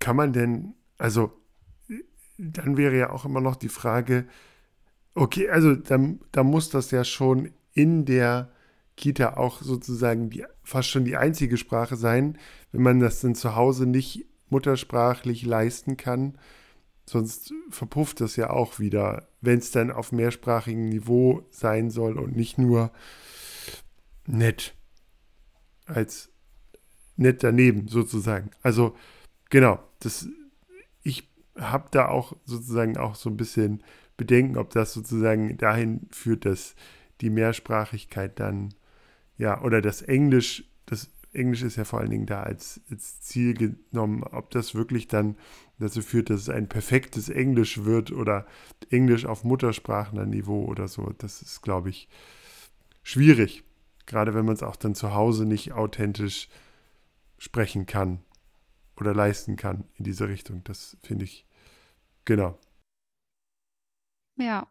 Kann 0.00 0.16
man 0.16 0.32
denn, 0.32 0.74
also 0.98 1.32
dann 2.36 2.76
wäre 2.76 2.98
ja 2.98 3.10
auch 3.10 3.24
immer 3.24 3.40
noch 3.40 3.56
die 3.56 3.68
Frage, 3.68 4.26
okay, 5.14 5.48
also 5.48 5.76
da, 5.76 5.98
da 6.32 6.42
muss 6.42 6.70
das 6.70 6.90
ja 6.90 7.04
schon 7.04 7.50
in 7.72 8.04
der 8.04 8.52
Kita 8.96 9.36
auch 9.36 9.62
sozusagen 9.62 10.30
die, 10.30 10.44
fast 10.64 10.88
schon 10.88 11.04
die 11.04 11.16
einzige 11.16 11.56
Sprache 11.56 11.96
sein, 11.96 12.36
wenn 12.72 12.82
man 12.82 12.98
das 12.98 13.20
dann 13.20 13.36
zu 13.36 13.54
Hause 13.54 13.86
nicht 13.86 14.26
muttersprachlich 14.48 15.44
leisten 15.44 15.96
kann. 15.96 16.36
Sonst 17.06 17.54
verpufft 17.70 18.20
das 18.20 18.34
ja 18.34 18.50
auch 18.50 18.80
wieder, 18.80 19.28
wenn 19.40 19.58
es 19.58 19.70
dann 19.70 19.92
auf 19.92 20.10
mehrsprachigem 20.10 20.88
Niveau 20.88 21.46
sein 21.50 21.90
soll 21.90 22.18
und 22.18 22.36
nicht 22.36 22.58
nur 22.58 22.90
nett 24.26 24.74
als 25.86 26.30
nett 27.18 27.42
daneben 27.42 27.88
sozusagen. 27.88 28.50
Also 28.62 28.96
genau, 29.50 29.80
das, 30.00 30.28
ich 31.02 31.28
habe 31.56 31.88
da 31.90 32.08
auch 32.08 32.36
sozusagen 32.44 32.96
auch 32.96 33.14
so 33.14 33.28
ein 33.28 33.36
bisschen 33.36 33.82
Bedenken, 34.16 34.56
ob 34.56 34.70
das 34.70 34.92
sozusagen 34.92 35.56
dahin 35.58 36.08
führt, 36.10 36.44
dass 36.44 36.74
die 37.20 37.30
Mehrsprachigkeit 37.30 38.38
dann, 38.38 38.74
ja, 39.36 39.62
oder 39.62 39.80
das 39.80 40.02
Englisch, 40.02 40.64
das 40.86 41.10
Englisch 41.32 41.62
ist 41.62 41.76
ja 41.76 41.84
vor 41.84 42.00
allen 42.00 42.10
Dingen 42.10 42.26
da 42.26 42.42
als, 42.42 42.80
als 42.90 43.20
Ziel 43.20 43.54
genommen, 43.54 44.22
ob 44.22 44.50
das 44.50 44.74
wirklich 44.74 45.08
dann 45.08 45.36
dazu 45.78 46.02
führt, 46.02 46.30
dass 46.30 46.42
es 46.42 46.48
ein 46.48 46.68
perfektes 46.68 47.28
Englisch 47.28 47.84
wird 47.84 48.10
oder 48.10 48.46
Englisch 48.90 49.26
auf 49.26 49.44
Muttersprachlerniveau 49.44 50.64
oder 50.64 50.88
so. 50.88 51.12
Das 51.18 51.42
ist, 51.42 51.62
glaube 51.62 51.90
ich, 51.90 52.08
schwierig. 53.02 53.64
Gerade 54.06 54.34
wenn 54.34 54.46
man 54.46 54.54
es 54.54 54.62
auch 54.62 54.76
dann 54.76 54.94
zu 54.94 55.14
Hause 55.14 55.44
nicht 55.44 55.72
authentisch 55.72 56.48
sprechen 57.38 57.86
kann 57.86 58.24
oder 58.96 59.14
leisten 59.14 59.56
kann 59.56 59.84
in 59.94 60.04
diese 60.04 60.28
Richtung. 60.28 60.64
Das 60.64 60.96
finde 61.02 61.24
ich, 61.24 61.46
genau. 62.24 62.58
Ja. 64.36 64.66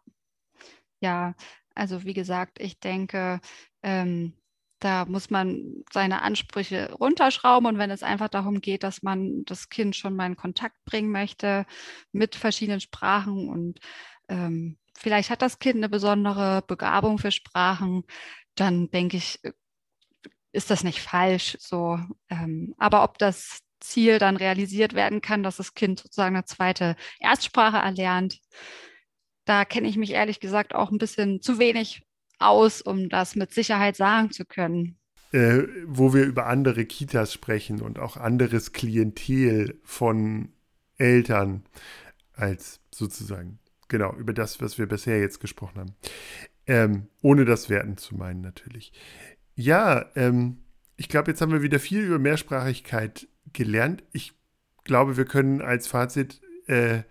Ja, 1.00 1.34
also 1.74 2.04
wie 2.04 2.14
gesagt, 2.14 2.60
ich 2.60 2.80
denke, 2.80 3.40
ähm, 3.82 4.34
da 4.80 5.04
muss 5.06 5.30
man 5.30 5.84
seine 5.92 6.22
Ansprüche 6.22 6.92
runterschrauben 6.92 7.66
und 7.68 7.78
wenn 7.78 7.90
es 7.90 8.02
einfach 8.02 8.28
darum 8.28 8.60
geht, 8.60 8.82
dass 8.84 9.02
man 9.02 9.44
das 9.44 9.68
Kind 9.68 9.96
schon 9.96 10.14
mal 10.16 10.26
in 10.26 10.36
Kontakt 10.36 10.76
bringen 10.84 11.10
möchte 11.10 11.66
mit 12.12 12.36
verschiedenen 12.36 12.80
Sprachen 12.80 13.48
und 13.48 13.80
ähm, 14.28 14.78
vielleicht 14.96 15.30
hat 15.30 15.42
das 15.42 15.58
Kind 15.58 15.76
eine 15.76 15.88
besondere 15.88 16.62
Begabung 16.66 17.18
für 17.18 17.32
Sprachen, 17.32 18.04
dann 18.54 18.90
denke 18.90 19.16
ich, 19.16 19.40
ist 20.52 20.70
das 20.70 20.84
nicht 20.84 21.00
falsch. 21.00 21.56
So, 21.60 21.98
ähm, 22.30 22.74
aber 22.78 23.04
ob 23.04 23.18
das 23.18 23.60
Ziel 23.80 24.18
dann 24.18 24.36
realisiert 24.36 24.94
werden 24.94 25.20
kann, 25.20 25.42
dass 25.42 25.56
das 25.56 25.74
Kind 25.74 26.00
sozusagen 26.00 26.36
eine 26.36 26.44
zweite 26.44 26.96
Erstsprache 27.20 27.78
erlernt, 27.78 28.40
da 29.44 29.64
kenne 29.64 29.88
ich 29.88 29.96
mich 29.96 30.12
ehrlich 30.12 30.40
gesagt 30.40 30.74
auch 30.74 30.90
ein 30.90 30.98
bisschen 30.98 31.40
zu 31.40 31.58
wenig 31.58 32.02
aus, 32.38 32.82
um 32.82 33.08
das 33.08 33.34
mit 33.34 33.52
Sicherheit 33.52 33.96
sagen 33.96 34.30
zu 34.30 34.44
können. 34.44 34.98
Äh, 35.32 35.64
wo 35.86 36.14
wir 36.14 36.24
über 36.24 36.46
andere 36.46 36.86
Kitas 36.86 37.32
sprechen 37.32 37.80
und 37.80 37.98
auch 37.98 38.16
anderes 38.16 38.72
Klientel 38.72 39.80
von 39.84 40.52
Eltern 40.96 41.64
als 42.32 42.80
sozusagen, 42.90 43.58
genau, 43.88 44.14
über 44.14 44.32
das, 44.32 44.60
was 44.60 44.78
wir 44.78 44.86
bisher 44.86 45.20
jetzt 45.20 45.40
gesprochen 45.40 45.80
haben. 45.80 45.94
Ähm, 46.66 47.08
ohne 47.22 47.44
das 47.44 47.68
Werten 47.70 47.96
zu 47.96 48.16
meinen 48.16 48.40
natürlich. 48.40 48.92
Ja, 49.58 50.06
ähm, 50.14 50.58
ich 50.96 51.08
glaube, 51.08 51.32
jetzt 51.32 51.40
haben 51.40 51.50
wir 51.50 51.62
wieder 51.62 51.80
viel 51.80 52.04
über 52.04 52.20
Mehrsprachigkeit 52.20 53.26
gelernt. 53.52 54.04
Ich 54.12 54.32
glaube, 54.84 55.16
wir 55.16 55.24
können 55.24 55.60
als 55.62 55.88
Fazit 55.88 56.40
äh, 56.68 57.02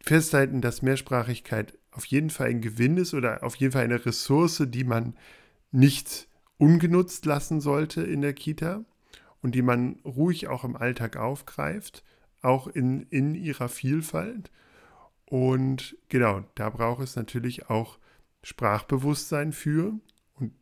festhalten, 0.00 0.62
dass 0.62 0.80
Mehrsprachigkeit 0.80 1.78
auf 1.90 2.06
jeden 2.06 2.30
Fall 2.30 2.48
ein 2.48 2.62
Gewinn 2.62 2.96
ist 2.96 3.12
oder 3.12 3.44
auf 3.44 3.56
jeden 3.56 3.74
Fall 3.74 3.84
eine 3.84 4.06
Ressource, 4.06 4.62
die 4.68 4.84
man 4.84 5.18
nicht 5.70 6.28
ungenutzt 6.56 7.26
lassen 7.26 7.60
sollte 7.60 8.02
in 8.02 8.22
der 8.22 8.32
Kita 8.32 8.86
und 9.42 9.54
die 9.54 9.60
man 9.60 10.00
ruhig 10.02 10.48
auch 10.48 10.64
im 10.64 10.76
Alltag 10.76 11.18
aufgreift, 11.18 12.02
auch 12.40 12.68
in, 12.68 13.02
in 13.10 13.34
ihrer 13.34 13.68
Vielfalt. 13.68 14.50
Und 15.26 15.98
genau, 16.08 16.42
da 16.54 16.70
braucht 16.70 17.02
es 17.02 17.16
natürlich 17.16 17.68
auch 17.68 17.98
Sprachbewusstsein 18.42 19.52
für. 19.52 20.00
Und 20.36 20.52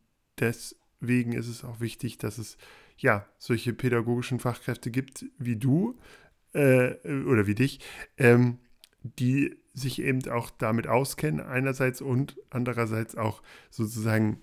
deswegen 1.05 1.33
ist 1.33 1.47
es 1.47 1.63
auch 1.63 1.79
wichtig, 1.79 2.17
dass 2.17 2.37
es 2.37 2.57
ja 2.97 3.27
solche 3.37 3.73
pädagogischen 3.73 4.39
Fachkräfte 4.39 4.89
gibt 4.89 5.25
wie 5.37 5.55
du 5.55 5.99
äh, 6.53 6.95
oder 7.25 7.47
wie 7.47 7.55
dich, 7.55 7.79
ähm, 8.17 8.59
die 9.01 9.55
sich 9.73 10.01
eben 10.01 10.27
auch 10.29 10.49
damit 10.49 10.87
auskennen, 10.87 11.41
einerseits 11.41 12.01
und 12.01 12.37
andererseits 12.49 13.15
auch 13.15 13.43
sozusagen 13.69 14.39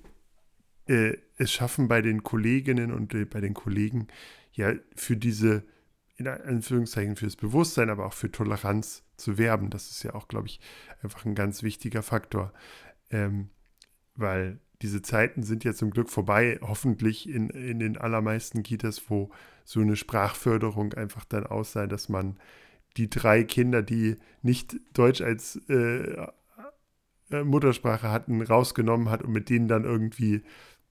äh, 0.86 1.16
es 1.36 1.52
schaffen 1.52 1.88
bei 1.88 2.02
den 2.02 2.22
Kolleginnen 2.22 2.92
und 2.92 3.14
äh, 3.14 3.24
bei 3.24 3.40
den 3.40 3.54
Kollegen 3.54 4.08
ja 4.52 4.74
für 4.94 5.16
diese, 5.16 5.64
in 6.16 6.28
Anführungszeichen, 6.28 7.16
fürs 7.16 7.36
Bewusstsein, 7.36 7.90
aber 7.90 8.06
auch 8.06 8.12
für 8.12 8.30
Toleranz 8.30 9.02
zu 9.16 9.38
werben. 9.38 9.70
Das 9.70 9.90
ist 9.90 10.02
ja 10.02 10.14
auch, 10.14 10.28
glaube 10.28 10.48
ich, 10.48 10.60
einfach 11.02 11.24
ein 11.24 11.34
ganz 11.34 11.62
wichtiger 11.62 12.02
Faktor. 12.02 12.52
Ähm, 13.10 13.48
weil 14.14 14.60
diese 14.82 15.00
Zeiten 15.00 15.42
sind 15.42 15.64
ja 15.64 15.74
zum 15.74 15.90
Glück 15.90 16.10
vorbei, 16.10 16.58
hoffentlich 16.60 17.28
in, 17.28 17.50
in 17.50 17.78
den 17.78 17.96
allermeisten 17.96 18.62
Kitas, 18.62 19.02
wo 19.08 19.30
so 19.64 19.80
eine 19.80 19.96
Sprachförderung 19.96 20.92
einfach 20.94 21.24
dann 21.24 21.46
aussah, 21.46 21.86
dass 21.86 22.08
man 22.08 22.36
die 22.96 23.08
drei 23.08 23.44
Kinder, 23.44 23.82
die 23.82 24.16
nicht 24.42 24.76
Deutsch 24.92 25.20
als 25.20 25.56
äh, 25.68 26.26
äh, 27.30 27.44
Muttersprache 27.44 28.10
hatten, 28.10 28.42
rausgenommen 28.42 29.08
hat 29.08 29.22
und 29.22 29.32
mit 29.32 29.48
denen 29.48 29.68
dann 29.68 29.84
irgendwie 29.84 30.42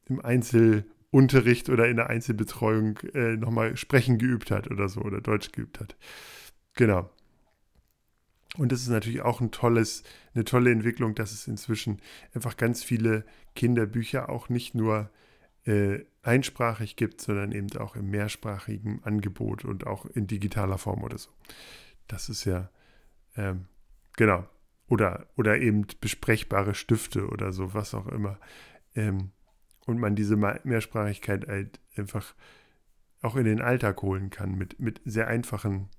im 0.05 0.19
Einzelunterricht 0.23 1.69
oder 1.69 1.87
in 1.87 1.97
der 1.97 2.09
Einzelbetreuung 2.09 2.97
äh, 3.13 3.35
nochmal 3.35 3.77
sprechen 3.77 4.17
geübt 4.17 4.51
hat 4.51 4.71
oder 4.71 4.89
so 4.89 5.01
oder 5.01 5.21
Deutsch 5.21 5.51
geübt 5.51 5.79
hat. 5.79 5.95
Genau. 6.75 7.09
Und 8.57 8.71
das 8.71 8.81
ist 8.81 8.89
natürlich 8.89 9.21
auch 9.21 9.39
ein 9.39 9.51
tolles, 9.51 10.03
eine 10.33 10.43
tolle 10.43 10.71
Entwicklung, 10.71 11.15
dass 11.15 11.31
es 11.31 11.47
inzwischen 11.47 12.01
einfach 12.33 12.57
ganz 12.57 12.83
viele 12.83 13.25
Kinderbücher 13.55 14.29
auch 14.29 14.49
nicht 14.49 14.75
nur 14.75 15.09
äh, 15.65 15.99
einsprachig 16.23 16.95
gibt, 16.95 17.21
sondern 17.21 17.51
eben 17.51 17.75
auch 17.77 17.95
im 17.95 18.09
mehrsprachigen 18.09 19.01
Angebot 19.03 19.63
und 19.63 19.87
auch 19.87 20.05
in 20.05 20.27
digitaler 20.27 20.77
Form 20.77 21.03
oder 21.03 21.17
so. 21.17 21.29
Das 22.07 22.29
ist 22.29 22.45
ja, 22.45 22.69
ähm, 23.35 23.67
genau. 24.17 24.47
Oder, 24.87 25.27
oder 25.37 25.57
eben 25.59 25.87
besprechbare 26.01 26.75
Stifte 26.75 27.27
oder 27.27 27.53
so, 27.53 27.73
was 27.73 27.93
auch 27.93 28.07
immer. 28.07 28.37
Ähm, 28.93 29.31
und 29.85 29.97
man 29.99 30.15
diese 30.15 30.35
Mehrsprachigkeit 30.35 31.47
halt 31.47 31.79
einfach 31.95 32.35
auch 33.21 33.35
in 33.37 33.45
den 33.45 33.61
Alltag 33.61 34.01
holen 34.01 34.29
kann 34.29 34.55
mit, 34.55 34.79
mit 34.79 34.99
sehr 35.05 35.27
einfachen 35.27 35.89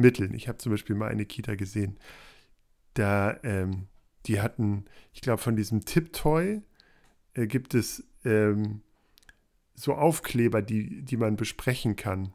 Mitteln. 0.00 0.34
Ich 0.34 0.48
habe 0.48 0.58
zum 0.58 0.72
Beispiel 0.72 0.96
mal 0.96 1.08
eine 1.08 1.26
Kita 1.26 1.54
gesehen, 1.54 1.98
da 2.94 3.38
ähm, 3.42 3.86
die 4.26 4.40
hatten, 4.40 4.84
ich 5.12 5.20
glaube, 5.20 5.40
von 5.40 5.56
diesem 5.56 5.84
Tipptoy 5.84 6.62
äh, 7.34 7.46
gibt 7.46 7.74
es 7.74 8.04
ähm, 8.24 8.82
so 9.74 9.94
Aufkleber, 9.94 10.62
die, 10.62 11.02
die 11.02 11.16
man 11.16 11.36
besprechen 11.36 11.96
kann. 11.96 12.34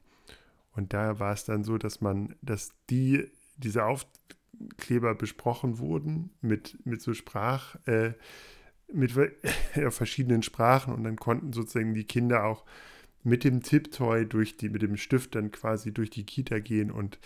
Und 0.71 0.93
da 0.93 1.19
war 1.19 1.33
es 1.33 1.45
dann 1.45 1.63
so, 1.63 1.77
dass 1.77 2.01
man, 2.01 2.35
dass 2.41 2.71
die, 2.89 3.29
diese 3.57 3.85
Aufkleber 3.85 5.15
besprochen 5.15 5.77
wurden 5.77 6.31
mit, 6.41 6.77
mit 6.85 7.01
so 7.01 7.13
Sprach, 7.13 7.75
äh, 7.85 8.13
mit 8.91 9.13
ja, 9.75 9.91
verschiedenen 9.91 10.43
Sprachen 10.43 10.93
und 10.93 11.03
dann 11.03 11.15
konnten 11.15 11.53
sozusagen 11.53 11.93
die 11.93 12.03
Kinder 12.03 12.45
auch 12.45 12.65
mit 13.25 13.43
dem 13.43 13.61
Tipptoy 13.61 14.25
durch 14.25 14.57
die, 14.57 14.69
mit 14.69 14.81
dem 14.81 14.97
Stift 14.97 15.35
dann 15.35 15.51
quasi 15.51 15.93
durch 15.93 16.09
die 16.09 16.25
Kita 16.25 16.59
gehen 16.59 16.91
und 16.91 17.19